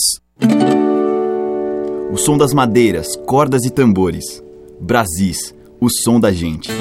O 2.10 2.16
som 2.16 2.38
das 2.38 2.54
madeiras, 2.54 3.08
cordas 3.28 3.66
e 3.66 3.70
tambores. 3.70 4.42
Brasis, 4.80 5.54
o 5.78 5.90
som 5.90 6.18
da 6.18 6.32
gente. 6.32 6.72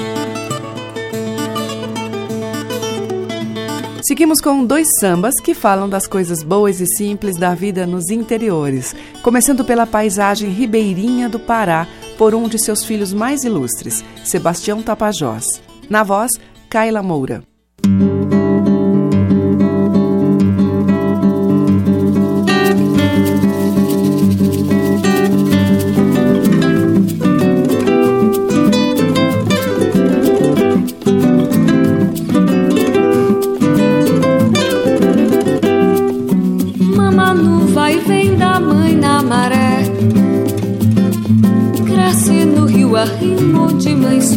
Seguimos 4.03 4.41
com 4.41 4.65
dois 4.65 4.87
sambas 4.99 5.35
que 5.43 5.53
falam 5.53 5.87
das 5.87 6.07
coisas 6.07 6.41
boas 6.41 6.81
e 6.81 6.87
simples 6.87 7.37
da 7.37 7.53
vida 7.53 7.85
nos 7.85 8.09
interiores, 8.09 8.95
começando 9.21 9.63
pela 9.63 9.85
paisagem 9.85 10.49
ribeirinha 10.49 11.29
do 11.29 11.39
Pará, 11.39 11.87
por 12.17 12.33
um 12.33 12.47
de 12.47 12.57
seus 12.57 12.83
filhos 12.83 13.13
mais 13.13 13.43
ilustres, 13.43 14.03
Sebastião 14.23 14.81
Tapajós. 14.81 15.45
Na 15.87 16.01
voz, 16.01 16.31
Kaila 16.67 17.03
Moura. 17.03 17.50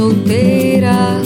Solteira. 0.04 1.22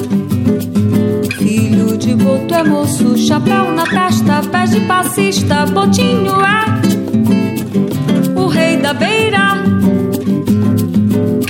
Filho 1.37 1.99
de 1.99 2.15
boto 2.15 2.55
é 2.55 2.63
moço, 2.63 3.19
chapéu 3.19 3.73
na 3.73 3.83
testa, 3.83 4.41
pés 4.53 4.71
de 4.71 4.81
passista, 4.83 5.67
botinho 5.67 6.41
é 6.41 8.41
o 8.41 8.47
rei 8.47 8.77
da 8.77 8.95
beira. 8.95 9.65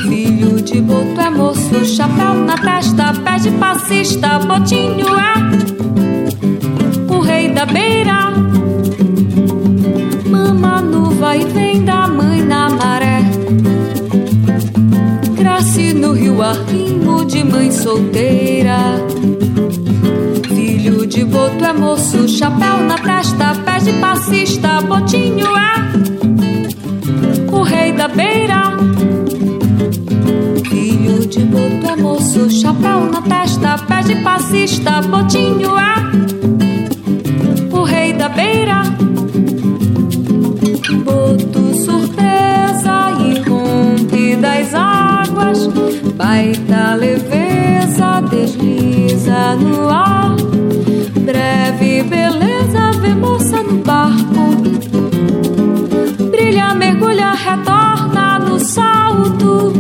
Filho 0.01 0.63
de 0.63 0.81
boto 0.81 1.21
é 1.21 1.29
moço, 1.29 1.85
chapéu 1.85 2.33
na 2.33 2.57
testa, 2.57 3.13
pés 3.23 3.43
de 3.43 3.51
passista, 3.51 4.39
botinho 4.39 5.09
é 5.19 5.35
o 7.15 7.21
rei 7.21 7.51
da 7.51 7.67
beira. 7.67 8.48
De 17.29 17.45
mãe 17.45 17.71
solteira. 17.71 18.79
Filho 20.49 21.07
de 21.07 21.25
boto 21.25 21.63
é 21.63 21.73
moço, 21.75 22.27
chapéu 22.27 22.79
na 22.79 22.97
testa, 22.97 23.55
pés 23.67 23.85
de 23.85 23.93
passista, 23.93 24.81
botinho 24.81 25.47
é 25.55 25.75
o 27.53 27.63
rei 27.63 27.93
da 27.93 28.09
beira. 28.09 28.73
Filho 30.71 31.27
de 31.27 31.41
boto 31.41 31.87
é 31.87 31.97
moço, 31.97 32.51
chapéu 32.51 33.11
na 33.13 33.21
testa, 33.21 33.77
pés 33.77 34.07
de 34.07 34.17
passista, 34.23 35.03
botinho 35.03 35.79
é 35.79 35.95
o 37.71 37.83
rei 37.83 38.15
da 38.15 38.31
beira. 38.31 38.85
Boto 41.05 41.75
surpresa 41.85 43.13
e 43.21 43.39
rompe 43.47 44.37
das 44.37 44.75
águas 44.75 45.09
águas, 45.29 45.69
baita 46.19 46.97
leveza 46.97 48.21
desliza 48.29 49.55
no 49.55 49.89
ar. 49.89 50.35
Breve 51.27 52.03
beleza 52.03 52.91
vê 53.01 53.15
moça 53.15 53.63
no 53.63 53.79
barco, 53.79 54.45
brilha, 56.31 56.75
mergulha, 56.75 57.33
retorna 57.33 58.39
no 58.41 58.59
salto. 58.59 59.73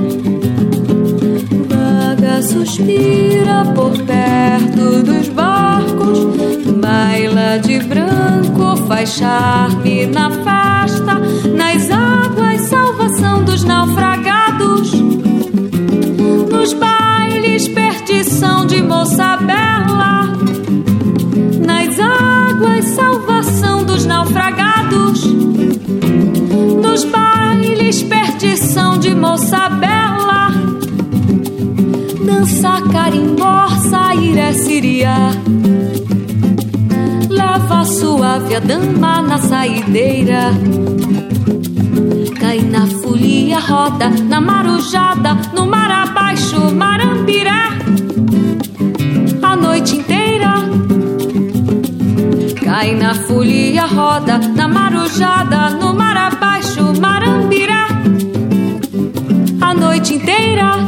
Vaga, 1.70 2.40
suspira 2.42 3.64
por 3.74 3.92
perto 4.02 5.02
dos 5.02 5.28
barcos. 5.30 6.18
Baila 6.80 7.58
de 7.58 7.80
branco, 7.80 8.76
faz 8.86 9.10
charme 9.10 10.06
na 10.06 10.30
festa. 10.30 11.14
Nas 11.56 11.87
Nos 16.68 16.74
bailes, 16.74 17.66
perdição 17.68 18.66
de 18.66 18.82
moça 18.82 19.38
bela. 19.38 20.26
Nas 21.64 21.98
águas, 21.98 22.84
salvação 22.90 23.84
dos 23.84 24.04
naufragados. 24.04 25.24
Nos 26.84 27.04
bailes, 27.06 28.02
perdição 28.02 28.98
de 28.98 29.14
moça 29.14 29.70
bela. 29.70 30.50
Dança 32.26 32.82
carimbó, 32.92 33.68
sairé 33.88 34.52
siriá. 34.52 35.30
Leva 37.30 37.84
suave 37.86 38.56
a 38.56 38.60
dama 38.60 39.22
na 39.22 39.38
saideira. 39.38 40.52
Folia, 43.28 43.58
roda 43.58 44.08
na 44.08 44.40
marujada, 44.40 45.34
no 45.52 45.66
mar 45.66 45.90
abaixo, 45.90 46.74
marambirá. 46.74 47.68
A 49.42 49.54
noite 49.54 49.96
inteira. 49.96 50.54
Cai 52.64 52.94
na 52.94 53.14
folia, 53.14 53.84
roda 53.84 54.38
na 54.38 54.66
marujada, 54.66 55.68
no 55.78 55.92
mar 55.92 56.16
abaixo, 56.16 56.94
marambirá. 56.98 57.88
A 59.60 59.74
noite 59.74 60.14
inteira. 60.14 60.78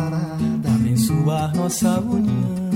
Vem 0.00 0.08
a 0.08 0.10
passarada. 0.10 0.68
Abençoar 0.74 1.56
nossa 1.56 2.00
união. 2.00 2.70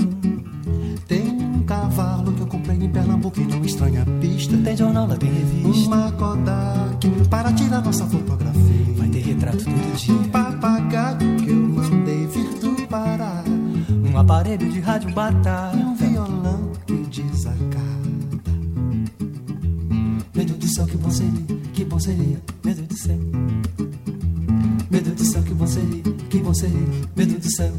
Tem 1.07 1.29
um 1.29 1.63
cavalo 1.63 2.31
que 2.33 2.41
eu 2.41 2.47
comprei 2.47 2.77
em 2.77 2.89
Pernambuco 2.89 3.39
e 3.39 3.45
não 3.45 3.63
estranha 3.63 4.05
pista. 4.19 4.57
Tem 4.57 4.77
jornal, 4.77 5.07
lá 5.07 5.15
tem 5.15 5.31
revista. 5.31 5.87
Uma 5.87 6.11
Kodak 6.13 7.09
para 7.29 7.53
tirar 7.53 7.81
nossa 7.81 8.05
fotografia. 8.05 8.93
Vai 8.97 9.09
ter 9.09 9.19
retrato 9.19 9.57
todo 9.57 9.95
dia. 9.95 10.13
Um 10.13 10.23
papagaio 10.29 11.37
que 11.37 11.49
eu 11.49 11.55
mandei 11.55 12.27
vir 12.27 12.59
do 12.59 12.87
Pará. 12.87 13.43
Um 14.03 14.17
aparelho 14.17 14.71
de 14.71 14.79
rádio 14.79 15.13
batata. 15.13 15.77
E 15.77 15.81
um 15.81 15.95
violão 15.95 16.71
que 16.85 16.93
desacata. 16.93 17.85
Meu 20.33 20.45
Deus 20.45 20.59
do 20.59 20.67
céu, 20.67 20.85
que 20.85 20.97
bom 20.97 21.09
seria, 21.09 21.57
que 21.73 21.85
bom 21.85 21.99
seria, 21.99 22.41
meu 22.63 22.75
Deus 22.75 22.87
do 22.87 22.97
céu. 22.97 23.17
Deus 25.01 25.15
do 25.15 25.25
céu, 25.25 25.43
que 25.43 25.53
bom 25.53 25.67
seria, 25.67 26.03
que 26.29 26.39
bom 26.39 26.53
seria, 26.53 26.87
Deus 27.15 27.33
do 27.33 27.51
céu. 27.51 27.71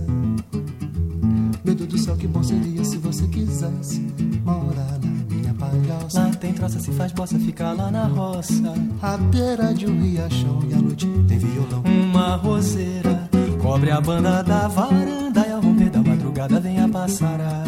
Deus 1.65 1.77
do 1.89 1.99
céu, 1.99 2.17
que 2.17 2.27
bom 2.27 2.43
seria 2.43 2.85
se 2.85 2.99
você 2.99 3.27
quisesse 3.27 4.01
morar 4.45 4.99
na 5.03 5.35
minha 5.35 5.55
palhoça. 5.55 6.21
Lá 6.21 6.31
tem 6.31 6.53
troça, 6.53 6.79
se 6.79 6.91
faz 6.93 7.13
bossa, 7.13 7.39
fica 7.39 7.73
lá 7.73 7.91
na 7.91 8.07
roça. 8.07 8.75
À 9.03 9.17
beira 9.17 9.73
de 9.75 9.87
um 9.87 10.01
riachão 10.01 10.61
e 10.69 10.75
à 10.75 10.79
noite 10.79 11.07
tem 11.27 11.39
violão. 11.39 11.83
Uma 11.85 12.37
roseira 12.37 13.29
cobre 13.61 13.91
a 13.91 14.01
banda 14.01 14.43
da 14.43 14.69
varanda 14.69 15.45
e 15.47 15.53
ao 15.53 15.61
romper 15.61 15.91
da 15.91 16.03
madrugada 16.03 16.61
vem 16.61 16.81
a 16.81 16.89
passarada. 16.89 17.67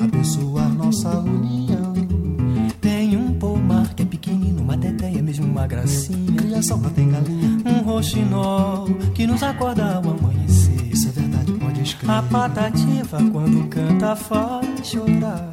Abençoar 0.00 0.72
nossa 0.74 1.18
união. 1.18 1.61
Uma 5.52 5.66
gracinha. 5.66 6.36
Criação 6.36 6.80
lá 6.82 6.90
tem 6.90 7.10
galinha. 7.10 7.58
Um 7.66 7.82
roxinol 7.82 8.86
que 9.14 9.26
nos 9.26 9.42
acorda 9.42 9.96
ao 9.96 10.10
amanhecer. 10.10 10.88
Isso 10.90 11.08
é 11.08 11.12
verdade, 11.12 11.52
pode 11.52 11.82
escrever. 11.82 12.12
A 12.12 12.22
patativa 12.22 13.18
quando 13.30 13.68
canta 13.68 14.16
faz 14.16 14.86
chorar. 14.86 15.50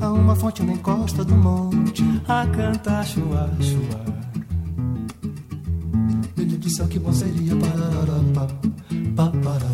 Há 0.00 0.12
uma 0.12 0.34
fonte 0.34 0.62
na 0.62 0.72
encosta 0.72 1.24
do 1.24 1.34
monte. 1.34 2.02
A 2.26 2.46
cantar 2.46 3.04
chua, 3.04 3.50
chua. 3.60 4.04
Deus 6.34 6.58
do 6.58 6.70
céu, 6.70 6.86
que 6.86 6.98
bom 6.98 7.12
seria 7.12 7.54
parararapá, 7.56 8.46
pá, 9.16 9.30
pararapá, 9.42 9.73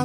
Há 0.00 0.04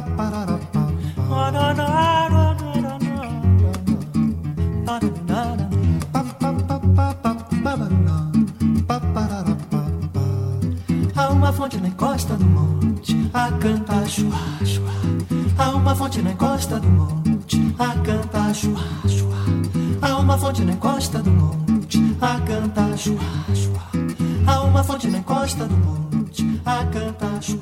uma 11.30 11.50
fonte 11.50 11.78
na 11.78 11.88
encosta 11.88 12.34
do 12.34 12.44
monte 12.44 13.30
a 13.32 13.50
cantar 13.52 14.06
chua, 14.06 14.36
chua. 14.66 14.92
Há 15.56 15.70
uma 15.70 15.96
fonte 15.96 16.20
na 16.20 16.32
encosta 16.32 16.78
do 16.78 16.88
monte 16.88 17.74
a 17.78 17.94
cantar 18.00 18.54
chua, 18.54 18.82
chua. 19.08 19.34
Há 20.02 20.18
uma 20.18 20.36
fonte 20.36 20.62
na 20.62 20.72
encosta 20.72 21.22
do 21.22 21.30
monte 21.30 22.14
a 22.20 22.38
cantar 22.40 22.98
chua, 22.98 23.18
chua. 23.54 23.80
Há 24.46 24.60
uma 24.60 24.84
fonte 24.84 25.08
na 25.08 25.16
encosta 25.18 25.64
do 25.64 25.74
monte 25.74 26.60
a 26.66 26.84
cantar 26.84 27.42
chua, 27.42 27.55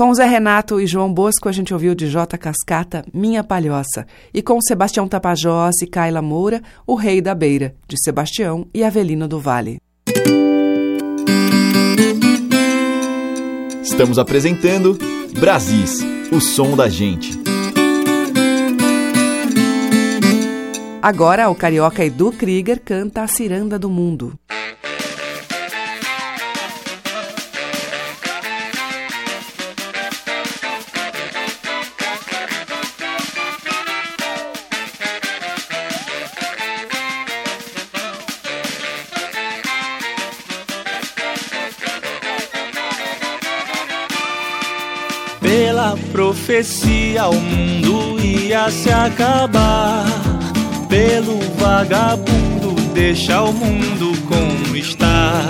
Com 0.00 0.14
Zé 0.14 0.24
Renato 0.24 0.80
e 0.80 0.86
João 0.86 1.12
Bosco, 1.12 1.46
a 1.46 1.52
gente 1.52 1.74
ouviu 1.74 1.94
de 1.94 2.08
J. 2.08 2.38
Cascata 2.38 3.04
Minha 3.12 3.44
Palhoça. 3.44 4.06
E 4.32 4.40
com 4.40 4.58
Sebastião 4.58 5.06
Tapajós 5.06 5.74
e 5.82 5.86
Kaila 5.86 6.22
Moura, 6.22 6.62
O 6.86 6.94
Rei 6.94 7.20
da 7.20 7.34
Beira, 7.34 7.74
de 7.86 8.02
Sebastião 8.02 8.66
e 8.72 8.82
Avelino 8.82 9.28
do 9.28 9.38
Vale. 9.38 9.76
Estamos 13.82 14.18
apresentando 14.18 14.96
Brasis, 15.38 15.98
o 16.32 16.40
som 16.40 16.74
da 16.74 16.88
gente. 16.88 17.38
Agora, 21.02 21.50
o 21.50 21.54
carioca 21.54 22.02
Edu 22.02 22.32
Krieger 22.32 22.80
canta 22.82 23.20
A 23.20 23.26
Ciranda 23.26 23.78
do 23.78 23.90
Mundo. 23.90 24.39
Profecia, 46.50 47.28
o 47.28 47.40
mundo 47.40 48.18
ia 48.18 48.68
se 48.72 48.90
acabar. 48.90 50.04
Pelo 50.88 51.38
vagabundo, 51.56 52.74
deixa 52.92 53.40
o 53.40 53.52
mundo 53.52 54.20
como 54.26 54.76
está. 54.76 55.44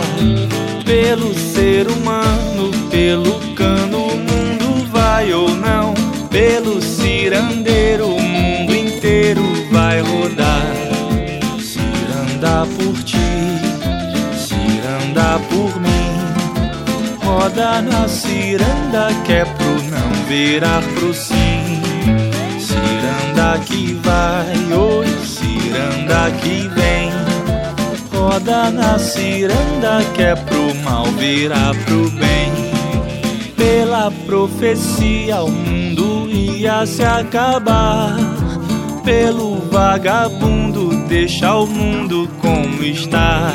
Pelo 0.84 1.32
ser 1.32 1.88
humano, 1.88 2.70
pelo 2.90 3.40
cano, 3.54 4.08
o 4.08 4.16
mundo 4.18 4.86
vai 4.92 5.32
ou 5.32 5.48
não. 5.48 5.94
Pelo 6.28 6.82
cirandeiro, 6.82 8.08
o 8.08 8.20
mundo 8.20 8.76
inteiro 8.76 9.42
vai 9.72 10.02
rodar. 10.02 10.66
Ciranda 11.60 12.66
por 12.76 13.02
ti, 13.04 13.16
ciranda 14.36 15.40
por 15.48 15.80
mim. 15.80 17.24
Roda 17.24 17.80
na 17.80 18.06
ciranda 18.06 19.08
que 19.24 19.32
é 19.32 19.44
pro 19.46 19.82
não 19.90 20.09
virar 20.30 20.80
pro 20.94 21.12
sim. 21.12 21.82
Ciranda 22.60 23.58
que 23.66 23.94
vai, 23.94 24.78
oi, 24.78 25.06
ciranda 25.24 26.30
que 26.40 26.68
vem. 26.68 27.10
Roda 28.12 28.70
na 28.70 28.96
ciranda 28.96 30.04
que 30.14 30.22
é 30.22 30.36
pro 30.36 30.72
mal 30.84 31.06
virar 31.18 31.74
pro 31.84 32.08
bem. 32.12 32.52
Pela 33.56 34.12
profecia 34.24 35.40
o 35.40 35.50
mundo 35.50 36.28
ia 36.30 36.86
se 36.86 37.02
acabar. 37.02 38.16
Pelo 39.04 39.56
vagabundo 39.68 40.90
deixa 41.08 41.56
o 41.56 41.66
mundo 41.66 42.30
como 42.40 42.84
está. 42.84 43.52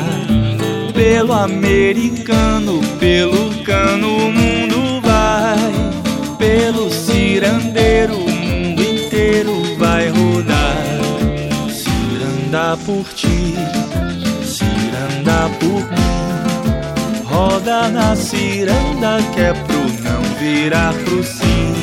Pelo 0.92 1.32
americano, 1.32 2.82
pelo 2.98 3.54
cano 3.64 4.35
cirandeiro 7.46 8.14
o 8.14 8.28
mundo 8.28 8.82
inteiro 8.82 9.76
vai 9.78 10.08
rodar. 10.08 10.82
Ciranda 11.70 12.76
por 12.84 13.04
ti, 13.14 13.54
ciranda 14.42 15.48
por 15.60 15.80
mim. 15.92 17.22
Roda 17.24 17.88
na 17.88 18.16
ciranda 18.16 19.18
que 19.32 19.40
é 19.40 19.52
pro 19.52 19.78
não 19.78 20.22
virar 20.40 20.92
pro 21.04 21.22
sim. 21.22 21.74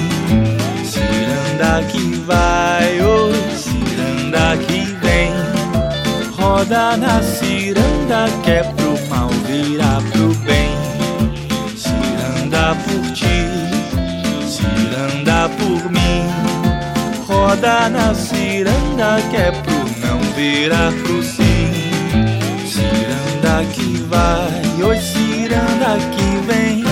Ciranda 0.83 1.81
que 1.89 2.15
vai, 2.25 3.01
oi, 3.01 3.33
ciranda 3.55 4.57
que 4.67 4.81
vem. 5.01 5.31
Roda 6.37 6.97
na 6.97 7.21
ciranda 7.23 8.25
que 8.43 8.51
é 8.51 8.63
pro 8.63 8.99
mal 9.09 9.29
virar 9.47 10.01
pro 10.11 10.33
bem. 10.45 10.71
Ciranda 11.77 12.75
por 12.83 13.13
ti, 13.13 13.42
Roda 17.53 17.87
na 17.87 18.15
ciranda 18.15 19.21
que 19.29 19.37
é 19.37 19.51
pro 19.51 19.75
não 20.01 20.19
virar 20.33 20.91
pro 20.91 21.21
sim. 21.21 21.71
Ciranda 22.65 23.63
que 23.71 24.03
vai, 24.09 24.83
oi 24.83 24.97
ciranda 24.97 25.99
que 26.13 26.47
vem. 26.47 26.83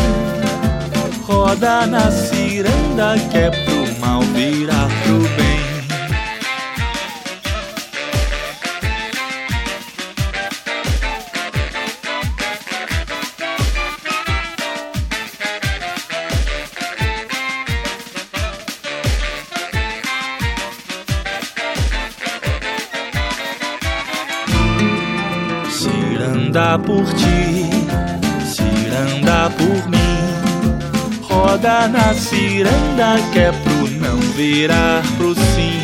Roda 1.26 1.88
na 1.88 2.12
ciranda 2.12 3.16
que 3.32 3.38
é 3.40 3.50
pro 3.50 4.00
mal 4.00 4.22
virar 4.22 4.88
pro 5.04 5.18
bem. 5.36 5.51
Ciranda 26.52 26.78
por 26.80 27.06
ti, 27.14 27.70
ciranda 28.44 29.50
por 29.52 29.90
mim. 29.90 31.22
Roda 31.22 31.88
na 31.88 32.14
ciranda 32.14 33.16
que 33.32 33.40
é 33.40 33.52
pro 33.54 33.90
não 33.90 34.20
virar 34.36 35.02
pro 35.16 35.34
sim. 35.34 35.80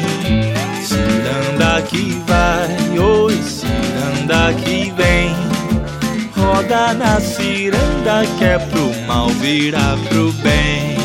Ciranda 0.84 1.82
que 1.84 2.22
vai, 2.28 2.99
oi, 2.99 3.41
ciranda 3.43 4.53
que 4.55 4.91
vem. 4.97 5.34
Roda 6.36 6.93
na 6.95 7.22
ciranda 7.22 8.26
que 8.38 8.43
é 8.43 8.59
pro 8.59 8.93
mal 9.07 9.30
virar 9.30 9.95
pro 10.09 10.34
bem. 10.34 10.97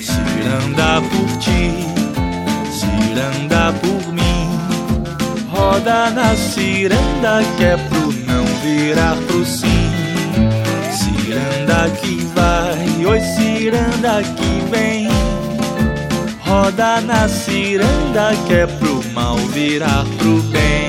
Ciranda 0.00 1.02
por 1.10 1.38
ti, 1.38 1.72
ciranda 2.70 3.72
por 3.72 4.12
mim. 4.12 4.48
Roda 5.50 6.10
na 6.10 6.36
ciranda 6.36 7.42
que 7.56 7.64
é 7.64 7.76
pro 7.88 8.13
virar 8.64 9.16
pro 9.26 9.44
sim. 9.44 9.90
Ciranda 10.90 11.90
que 12.00 12.24
vai, 12.34 13.06
oi 13.06 13.20
ciranda 13.20 14.22
que 14.22 14.70
vem. 14.70 15.08
Roda 16.40 17.00
na 17.02 17.28
ciranda 17.28 18.32
que 18.46 18.54
é 18.54 18.66
pro 18.66 19.04
mal 19.12 19.36
virar 19.36 20.04
pro 20.18 20.42
bem. 20.44 20.83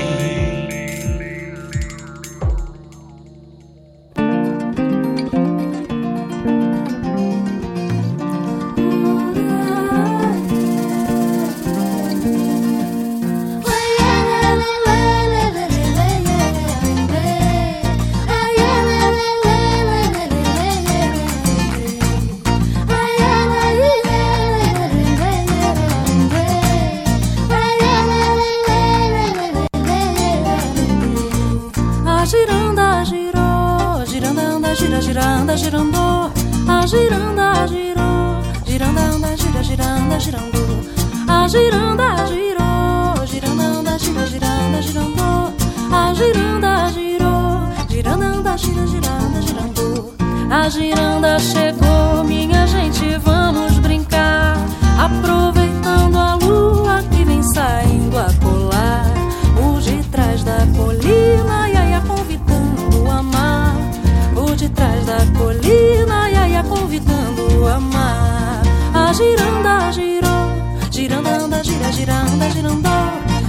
giranda, 72.06 72.48
girando, 72.50 72.88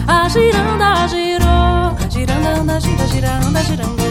A 0.07 0.27
giranda 0.29 1.07
girou, 1.07 1.95
giranda 2.09 2.49
anda, 2.59 2.79
gira, 2.79 3.05
giranda, 3.07 3.61
girando. 3.61 4.03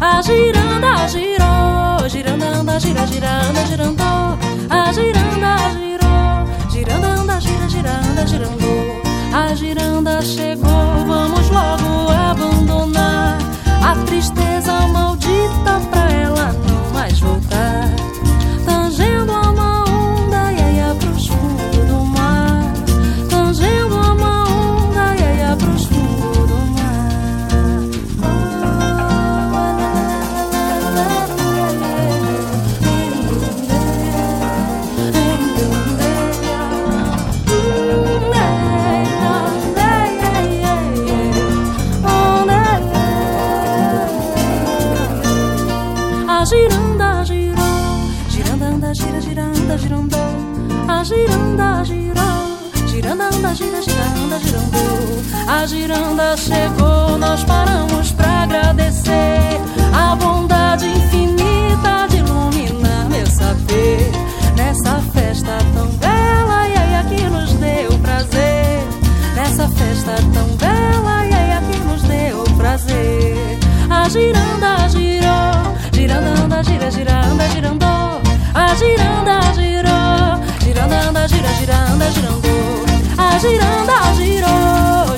A 0.00 0.20
giranda 0.22 1.08
girou, 1.08 2.08
giranda 2.08 2.46
anda, 2.58 2.78
gira, 2.78 3.06
giranda, 3.06 3.62
girando. 3.68 4.38
A 4.68 4.92
giranda 4.92 5.56
girou, 5.78 6.46
giranda 6.70 7.08
anda, 7.20 7.40
gira, 7.40 7.66
giranda, 7.68 8.24
girando 8.26 8.72
A 9.32 9.54
giranda 9.54 10.22
chegou, 10.22 11.06
vamos 11.06 11.48
logo 11.48 12.10
abandonar 12.12 13.38
a 13.82 13.94
tristeza 14.04 14.72
amanhã. 14.72 15.05
A 55.56 55.66
giranda 55.66 56.36
chegou, 56.36 57.16
nós 57.18 57.42
paramos 57.44 58.12
pra 58.12 58.42
agradecer 58.42 59.58
a 59.92 60.14
bondade 60.14 60.86
infinita 60.86 62.06
de 62.10 62.18
iluminar 62.18 63.08
meu 63.08 63.26
saber 63.26 64.12
nessa 64.54 65.00
festa 65.14 65.56
tão 65.74 65.88
bela 65.96 66.68
e 66.68 66.76
aí 66.76 67.04
que 67.08 67.24
nos 67.24 67.52
deu 67.54 67.98
prazer. 68.00 68.84
Nessa 69.34 69.66
festa 69.68 70.14
tão 70.34 70.46
bela 70.56 71.24
e 71.24 71.34
aí 71.34 71.72
que 71.72 71.78
nos 71.80 72.02
deu 72.02 72.44
prazer. 72.56 73.58
A 73.88 74.08
giranda 74.10 74.88
girou, 74.90 75.74
giranda, 75.92 76.42
anda, 76.42 76.62
gira, 76.62 76.90
giranda, 76.90 77.48
girandou. 77.48 78.20
A 78.54 78.74
giranda 78.74 79.40
girou, 79.54 80.44
giranda, 80.62 81.08
anda, 81.08 81.26
gira, 81.26 81.48
giranda, 81.54 82.10
girandou. 82.10 82.84
A 83.18 83.38
giranda 83.38 84.14
girou, 84.14 85.16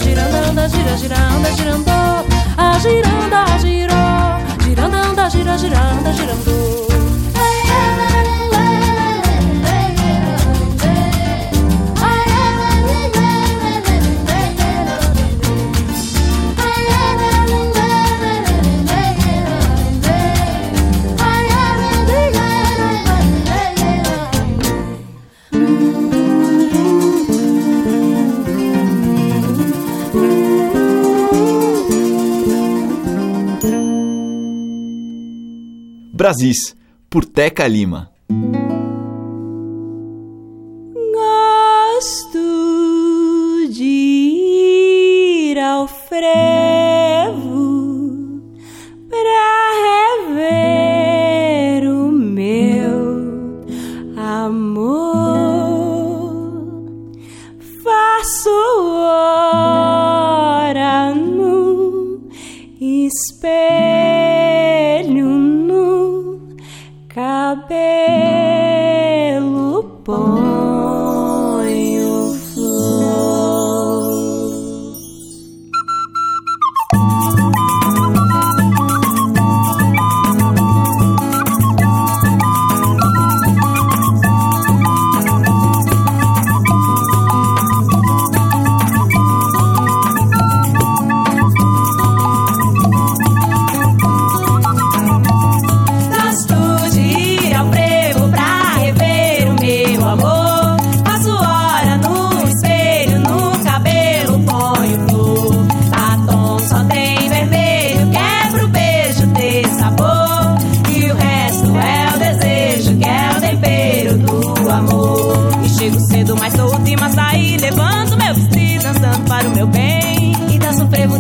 anda, 0.59 0.69
gira, 0.69 0.97
giranda, 0.97 1.51
girandou. 1.53 2.27
A 2.57 2.79
giranda 2.81 3.45
girou, 3.61 4.65
giranda, 4.65 4.99
anda, 4.99 5.29
gira, 5.31 5.57
giranda, 5.57 6.13
girandou. 6.13 6.48
Brasis, 36.19 36.77
por 37.09 37.25
Teca 37.27 37.69
Lima. 37.69 38.11
Gosto 41.15 42.41
de 43.71 43.85
ir 45.53 45.59
ao 45.61 45.87
frevo 45.87 46.58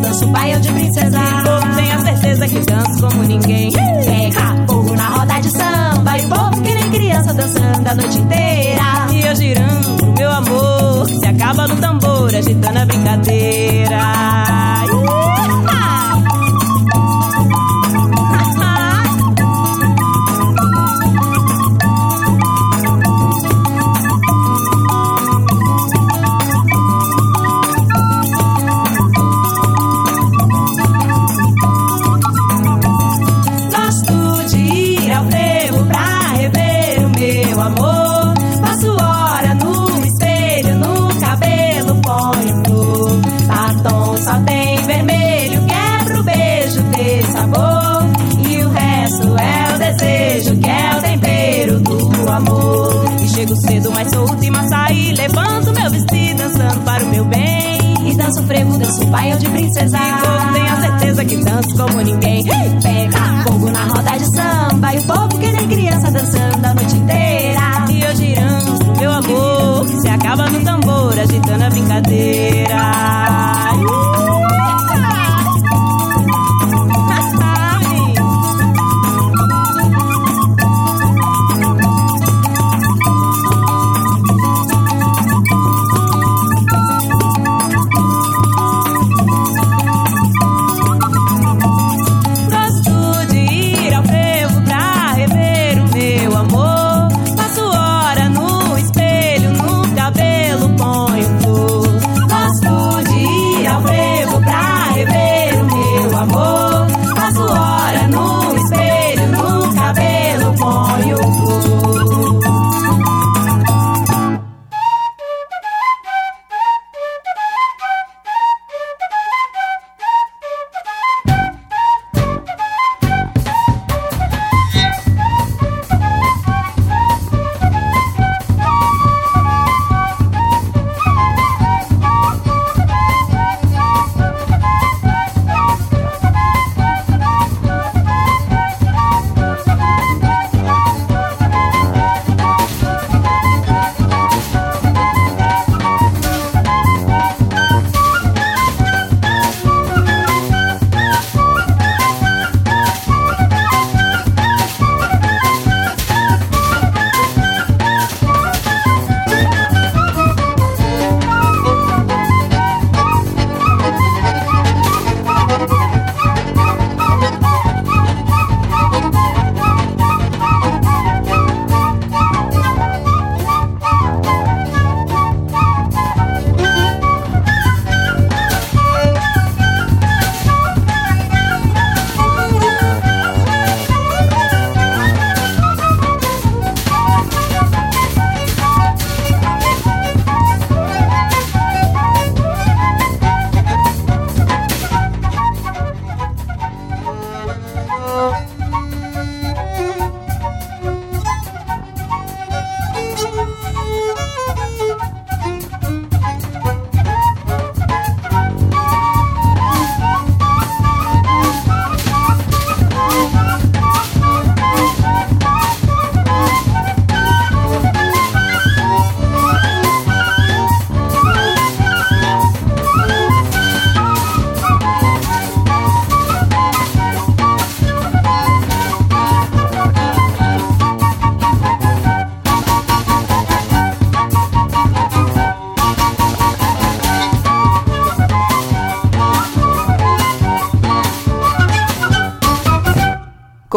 danço 0.08 0.26
baile 0.28 0.60
de 0.60 0.72
princesa. 0.72 1.20
Povo 1.44 1.74
tem 1.76 1.92
a 1.92 1.98
certeza 2.00 2.48
que 2.48 2.60
danço 2.60 3.00
como 3.00 3.22
ninguém. 3.24 3.72
Pega 3.72 4.66
fogo 4.66 4.94
na 4.94 5.08
roda 5.08 5.40
de 5.40 5.50
samba. 5.50 6.18
E 6.18 6.22
povo 6.22 6.62
que 6.62 6.74
nem 6.74 6.90
criança 6.90 7.34
dançando 7.34 7.88
a 7.88 7.94
noite 7.94 8.18
inteira. 8.18 8.82
E 9.12 9.20
eu 9.20 9.36
girando 9.36 10.14
meu 10.18 10.30
amor, 10.32 11.08
se 11.08 11.26
acaba 11.26 11.68
no 11.68 11.76
tambor, 11.76 12.34
agitando 12.34 12.78
a 12.78 12.86
brincadeira. 12.86 14.37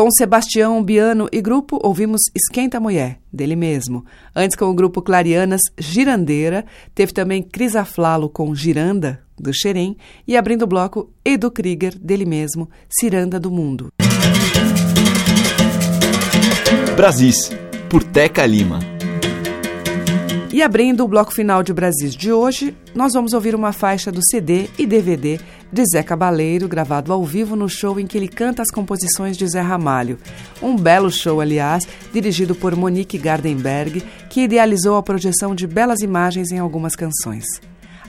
Com 0.02 0.10
Sebastião 0.10 0.84
Biano 0.84 1.30
e 1.32 1.39
grupo, 1.39 1.80
ouvimos 1.80 2.22
Esquenta 2.34 2.80
Mulher, 2.80 3.20
dele 3.32 3.56
mesmo. 3.56 4.04
Antes, 4.36 4.58
com 4.58 4.66
o 4.66 4.74
grupo 4.74 4.99
Clarianas, 4.99 5.62
Girandeira. 5.78 6.66
Teve 6.95 7.14
também 7.14 7.43
Crisaflalo 7.43 8.28
com 8.28 8.56
Giranda, 8.56 9.22
do 9.38 9.54
Xerém. 9.54 9.95
E 10.28 10.36
abrindo 10.36 10.64
o 10.64 10.68
bloco, 10.68 11.12
Edu 11.24 11.52
Krieger, 11.52 11.95
dele 11.99 12.26
mesmo, 12.26 12.68
Ciranda 12.89 13.39
do 13.39 13.52
Mundo. 13.52 13.89
Brasis, 16.95 17.52
por 17.88 18.04
Teca 18.04 18.43
Lima. 18.43 18.80
E 20.54 20.62
abrindo 20.62 21.06
o 21.06 21.08
bloco 21.08 21.34
final 21.34 21.64
de 21.64 21.74
Brasis 21.74 22.14
de 22.14 22.30
hoje, 22.30 22.76
nós 22.93 23.14
vamos 23.14 23.32
ouvir 23.32 23.56
uma 23.56 23.72
faixa 23.72 24.12
do 24.12 24.20
CD 24.22 24.68
e 24.78 24.86
DVD 24.86 25.39
de 25.72 25.84
Zé 25.86 26.04
Cabaleiro, 26.04 26.68
gravado 26.68 27.14
ao 27.14 27.24
vivo 27.24 27.56
no 27.56 27.70
show 27.70 27.97
em 27.97 28.06
que 28.06 28.18
ele 28.18 28.28
canta 28.28 28.62
as 28.62 28.70
composições 28.70 29.38
de 29.38 29.47
Zé 29.47 29.62
Ramalho. 29.62 30.18
Um 30.62 30.76
belo 30.76 31.10
show, 31.10 31.39
aliás, 31.39 31.88
dirigido 32.12 32.54
por 32.54 32.76
Monique 32.76 33.18
Gardenberg, 33.18 34.04
que 34.30 34.41
idealizou 34.41 34.97
a 34.97 35.04
projeção 35.04 35.56
de 35.56 35.66
belas 35.66 36.02
imagens 36.02 36.52
em 36.52 36.60
algumas 36.60 36.97
canções. 36.97 37.45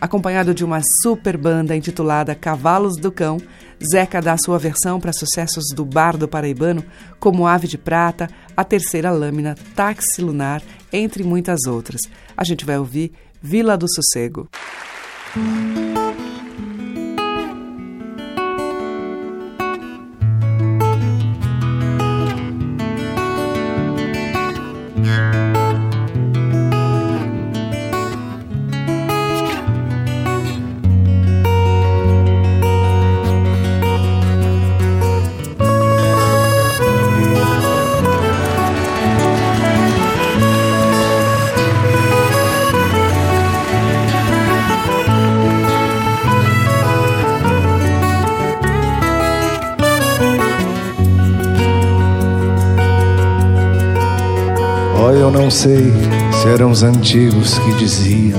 Acompanhado 0.01 0.53
de 0.53 0.64
uma 0.64 0.80
super 1.01 1.36
banda 1.36 1.76
intitulada 1.76 2.34
Cavalos 2.34 2.97
do 2.97 3.12
Cão, 3.12 3.38
Zeca 3.85 4.20
dá 4.20 4.37
sua 4.39 4.59
versão 4.59 5.01
para 5.01 5.12
sucessos 5.12 5.64
do 5.74 5.85
Bardo 5.85 6.28
Paraibano, 6.28 6.85
como 7.18 7.47
Ave 7.47 7.66
de 7.66 7.76
Prata, 7.76 8.28
A 8.57 8.64
Terceira 8.64 9.11
Lâmina, 9.11 9.57
Táxi 9.74 10.22
Lunar, 10.22 10.62
entre 10.93 11.24
muitas 11.24 11.66
outras. 11.66 12.03
A 12.37 12.45
gente 12.45 12.64
vai 12.64 12.78
ouvir 12.78 13.12
Vila 13.43 13.76
do 13.76 13.87
Sossego. 13.93 14.49
Não 55.43 55.51
sei 55.51 55.93
se 56.40 56.49
eram 56.49 56.70
os 56.70 56.84
antigos 56.84 57.59
que 57.59 57.72
diziam 57.74 58.38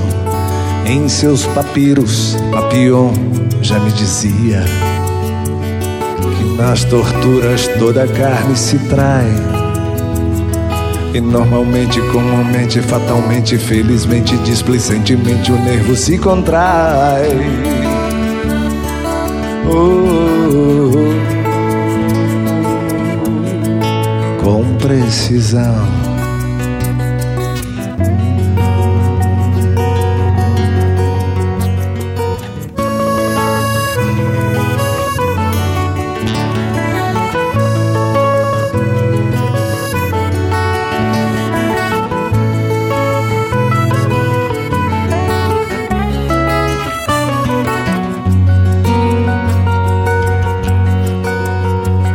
em 0.86 1.06
seus 1.06 1.44
papiros, 1.44 2.34
Papion 2.50 3.12
já 3.60 3.78
me 3.78 3.92
dizia 3.92 4.64
que 6.38 6.44
nas 6.56 6.82
torturas 6.84 7.68
toda 7.78 8.04
a 8.04 8.08
carne 8.08 8.56
se 8.56 8.78
trai. 8.88 9.28
E 11.12 11.20
normalmente, 11.20 12.00
comumente, 12.10 12.80
fatalmente, 12.80 13.58
felizmente, 13.58 14.34
displicentemente 14.38 15.52
o 15.52 15.58
nervo 15.58 15.94
se 15.94 16.16
contrai. 16.16 17.28
Oh, 19.68 19.76
oh, 20.50 20.90
oh. 24.40 24.42
Com 24.42 24.64
precisão. 24.78 26.13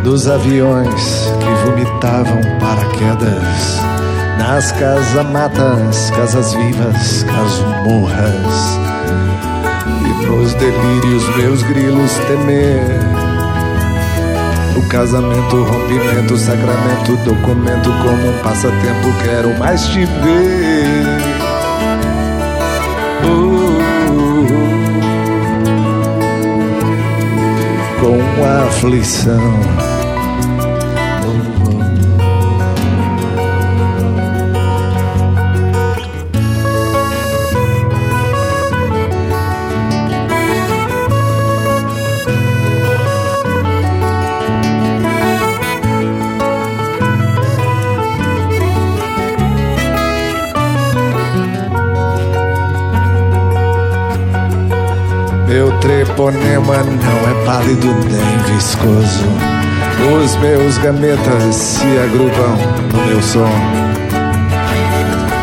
Dos 0.10 0.28
aviões 0.28 1.32
que 1.40 1.68
vomitavam 1.68 2.42
paraquedas 2.60 3.80
nas 4.40 4.72
casamatas, 4.72 6.10
casas 6.10 6.52
vivas, 6.56 7.24
casumorras 7.26 8.80
e 10.02 10.26
nos 10.26 10.52
delírios 10.56 11.38
meus 11.38 11.62
grilos 11.62 12.12
temer. 12.28 12.82
O 14.76 14.82
casamento, 14.90 15.62
rompimento, 15.62 16.38
sacramento, 16.38 17.16
documento 17.18 17.92
como 18.02 18.30
um 18.30 18.38
passatempo, 18.42 19.14
quero 19.24 19.56
mais 19.60 19.86
te 19.90 20.06
ver. 20.06 21.06
Uh, 23.26 23.80
com 28.02 28.18
aflição 28.66 29.99
treponema 56.20 56.84
não 56.84 57.30
é 57.30 57.34
pálido 57.46 57.88
nem 58.10 58.38
viscoso. 58.54 59.24
Os 60.22 60.36
meus 60.38 60.78
gametas 60.80 61.56
se 61.56 61.86
agrupam 61.98 62.58
no 62.92 63.06
meu 63.08 63.22
som. 63.22 63.50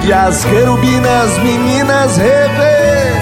E 0.05 0.13
as 0.13 0.45
querubinas 0.45 1.39
meninas 1.39 2.19
revê. 2.19 3.17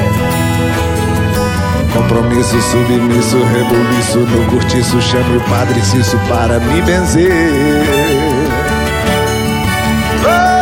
Compromisso, 1.93 2.61
submisso, 2.61 3.39
rebuliço 3.45 4.19
no 4.19 4.51
cortiço. 4.51 5.01
Chame 5.01 5.37
o 5.37 5.41
padre 5.43 5.81
Cício 5.81 6.19
para 6.29 6.59
me 6.59 6.83
benzer. 6.83 7.31
Oh, 10.27 10.55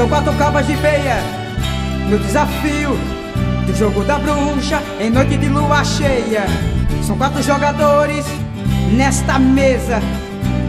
São 0.00 0.08
quatro 0.08 0.32
cabas 0.38 0.66
de 0.66 0.74
peia 0.78 1.18
no 2.08 2.18
desafio 2.20 2.98
do 3.66 3.76
jogo 3.76 4.02
da 4.02 4.18
bruxa 4.18 4.82
em 4.98 5.10
noite 5.10 5.36
de 5.36 5.46
lua 5.46 5.84
cheia. 5.84 6.44
São 7.06 7.18
quatro 7.18 7.42
jogadores 7.42 8.24
nesta 8.96 9.38
mesa, 9.38 10.00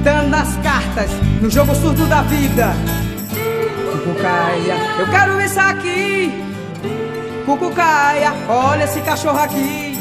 dando 0.04 0.36
as 0.36 0.58
cartas 0.58 1.10
no 1.42 1.50
jogo 1.50 1.74
surdo 1.76 2.06
da 2.08 2.24
vida. 2.24 2.74
Cucucaia, 3.94 4.76
eu 5.00 5.08
quero 5.10 5.42
isso 5.42 5.60
aqui. 5.62 6.44
Cucucaia, 7.46 8.34
olha 8.50 8.84
esse 8.84 9.00
cachorro 9.00 9.40
aqui. 9.40 9.98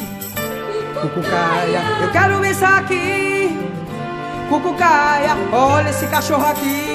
Cucucaia, 1.00 1.82
eu 2.02 2.10
quero 2.10 2.44
isso 2.44 2.64
aqui. 2.64 3.56
Cucucaia, 4.48 5.36
olha 5.52 5.90
esse 5.90 6.08
cachorro 6.08 6.46
aqui. 6.46 6.89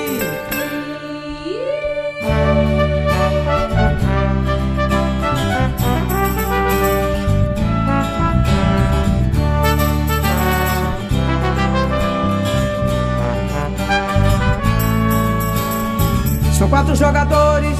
Quatro 16.76 16.94
jogadores 16.94 17.78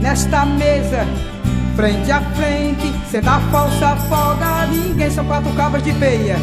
nesta 0.00 0.44
mesa, 0.44 1.06
frente 1.76 2.10
a 2.10 2.20
frente, 2.20 2.92
sem 3.08 3.20
dar 3.20 3.40
falsa 3.52 3.94
folga. 4.08 4.66
Ninguém 4.66 5.08
são 5.08 5.24
quatro 5.26 5.52
cabas 5.52 5.80
de 5.84 5.92
peia, 5.92 6.36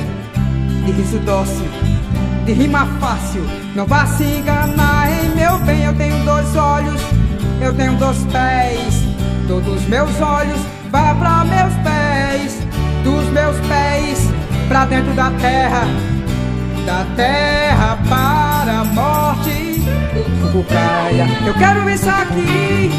de 0.85 0.91
riso 0.93 1.19
dócil, 1.19 1.67
de 2.45 2.53
rima 2.53 2.87
fácil. 3.01 3.43
Não 3.75 3.85
vá 3.85 4.05
se 4.05 4.23
enganar, 4.23 5.11
em 5.11 5.35
meu 5.35 5.59
bem. 5.65 5.83
Eu 5.83 5.93
tenho 5.95 6.23
dois 6.23 6.55
olhos, 6.55 7.01
eu 7.59 7.73
tenho 7.73 7.97
dois 7.97 8.17
pés. 8.31 9.03
Todos 9.49 9.81
meus 9.89 10.21
olhos 10.21 10.61
vão 10.89 11.17
para 11.17 11.43
meus 11.43 11.73
pés, 11.83 12.59
dos 13.03 13.25
meus 13.33 13.59
pés 13.67 14.19
para 14.69 14.85
dentro 14.85 15.13
da 15.15 15.29
terra, 15.31 15.81
da 16.85 17.05
terra 17.17 17.99
para 18.07 18.79
a 18.79 18.85
morte. 18.85 19.72
Cucucaia, 20.53 21.25
eu 21.47 21.53
quero 21.55 21.89
isso 21.89 22.07
aqui. 22.07 22.91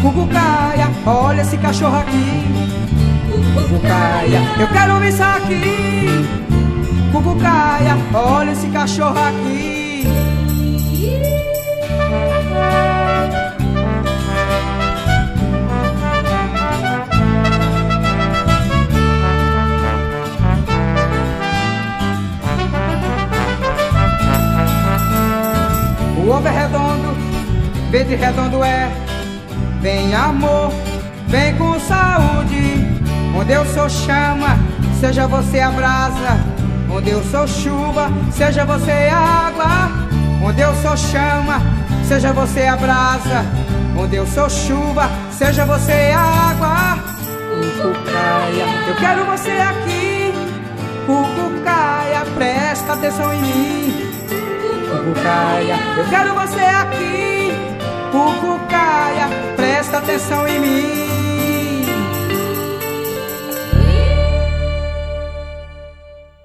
Cucucaia, 0.00 0.88
olha 1.04 1.40
esse 1.42 1.56
cachorro 1.56 1.98
aqui. 1.98 2.44
Cucucaia, 3.52 4.40
eu 4.60 4.68
quero 4.68 5.04
isso 5.04 5.22
aqui. 5.24 6.24
Cucucaia, 7.10 7.98
olha 8.14 8.52
esse 8.52 8.68
cachorro 8.68 9.18
aqui. 9.18 10.06
Ovo 26.32 26.48
é 26.48 26.50
redondo, 26.50 27.16
verde 27.90 28.14
redondo 28.14 28.64
é. 28.64 28.90
Vem 29.80 30.14
amor, 30.14 30.72
vem 31.26 31.54
com 31.56 31.78
saúde. 31.80 32.90
Onde 33.36 33.52
eu 33.52 33.64
sou 33.66 33.88
chama, 33.88 34.58
seja 35.00 35.26
você 35.26 35.60
a 35.60 35.70
brasa. 35.70 36.40
Onde 36.90 37.10
eu 37.10 37.22
sou 37.24 37.46
chuva, 37.46 38.10
seja 38.30 38.64
você 38.64 39.10
água. 39.12 39.90
Onde 40.42 40.60
eu 40.60 40.74
sou 40.76 40.96
chama, 40.96 41.60
seja 42.06 42.32
você 42.32 42.66
a 42.66 42.76
brasa. 42.76 43.44
Onde 43.96 44.16
eu 44.16 44.26
sou 44.26 44.48
chuva, 44.48 45.10
seja 45.30 45.64
você 45.66 46.12
água. 46.14 46.98
Cucucaia, 47.52 48.88
eu 48.88 48.96
quero 48.96 49.24
você 49.26 49.50
aqui. 49.50 50.32
Cucucaia, 51.06 52.24
presta 52.36 52.92
atenção 52.94 53.34
em 53.34 53.42
mim. 53.42 54.01
Cucucaia, 54.92 55.76
eu 55.96 56.08
quero 56.10 56.34
você 56.34 56.60
aqui. 56.60 57.48
Cucucaia, 58.12 59.26
presta 59.56 59.98
atenção 59.98 60.46
em 60.46 60.60
mim. 60.60 61.02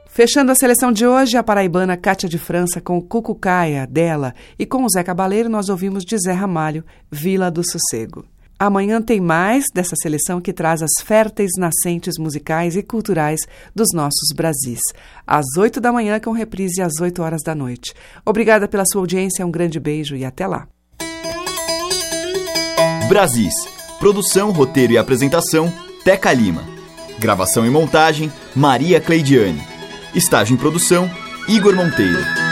Fechando 0.06 0.52
a 0.52 0.56
seleção 0.56 0.93
de 0.93 1.06
hoje, 1.06 1.38
a 1.38 1.43
paraibana 1.43 1.98
Cátia 1.98 2.30
de 2.30 2.39
França 2.39 2.80
com 2.80 3.02
Cucucaia, 3.02 3.86
dela, 3.86 4.34
e 4.58 4.66
com 4.66 4.84
o 4.84 4.89
Zé 4.89 5.04
Cabaleiro 5.04 5.50
nós 5.50 5.68
ouvimos 5.68 6.06
de 6.06 6.18
Zé 6.18 6.32
Ramalho, 6.32 6.86
Vila 7.12 7.52
do 7.52 7.62
Sossego. 7.70 8.26
Amanhã 8.60 9.01
tem 9.01 9.22
mais 9.22 9.66
dessa 9.74 9.95
seleção 10.01 10.41
que 10.41 10.51
traz 10.51 10.82
as 10.82 11.03
férteis 11.03 11.51
nascentes 11.60 12.16
musicais 12.18 12.76
e 12.76 12.82
culturais 12.82 13.41
dos 13.76 13.89
nossos 13.93 14.34
Brasis. 14.36 14.80
Às 15.28 15.45
oito 15.60 15.80
da 15.80 15.91
manhã, 15.91 16.20
com 16.20 16.32
reprise 16.32 16.82
às 16.82 16.99
oito 16.99 17.22
horas 17.22 17.43
da 17.43 17.53
noite. 17.53 17.93
Obrigada 18.26 18.68
pela 18.68 18.86
sua 18.86 19.01
audiência, 19.01 19.45
um 19.45 19.51
grande 19.51 19.80
beijo 19.80 20.16
e 20.16 20.26
até 20.26 20.47
lá. 20.47 20.68
Brasis. 23.08 23.53
Produção, 23.99 24.51
roteiro 24.51 24.93
e 24.93 24.97
apresentação, 24.97 25.72
Teca 26.03 26.34
Lima. 26.34 26.64
Gravação 27.20 27.66
e 27.66 27.70
montagem, 27.70 28.32
Maria 28.55 28.99
Cleidiane. 28.99 29.62
Estágio 30.14 30.53
em 30.53 30.58
produção, 30.58 31.10
Igor 31.47 31.76
Monteiro. 31.76 32.47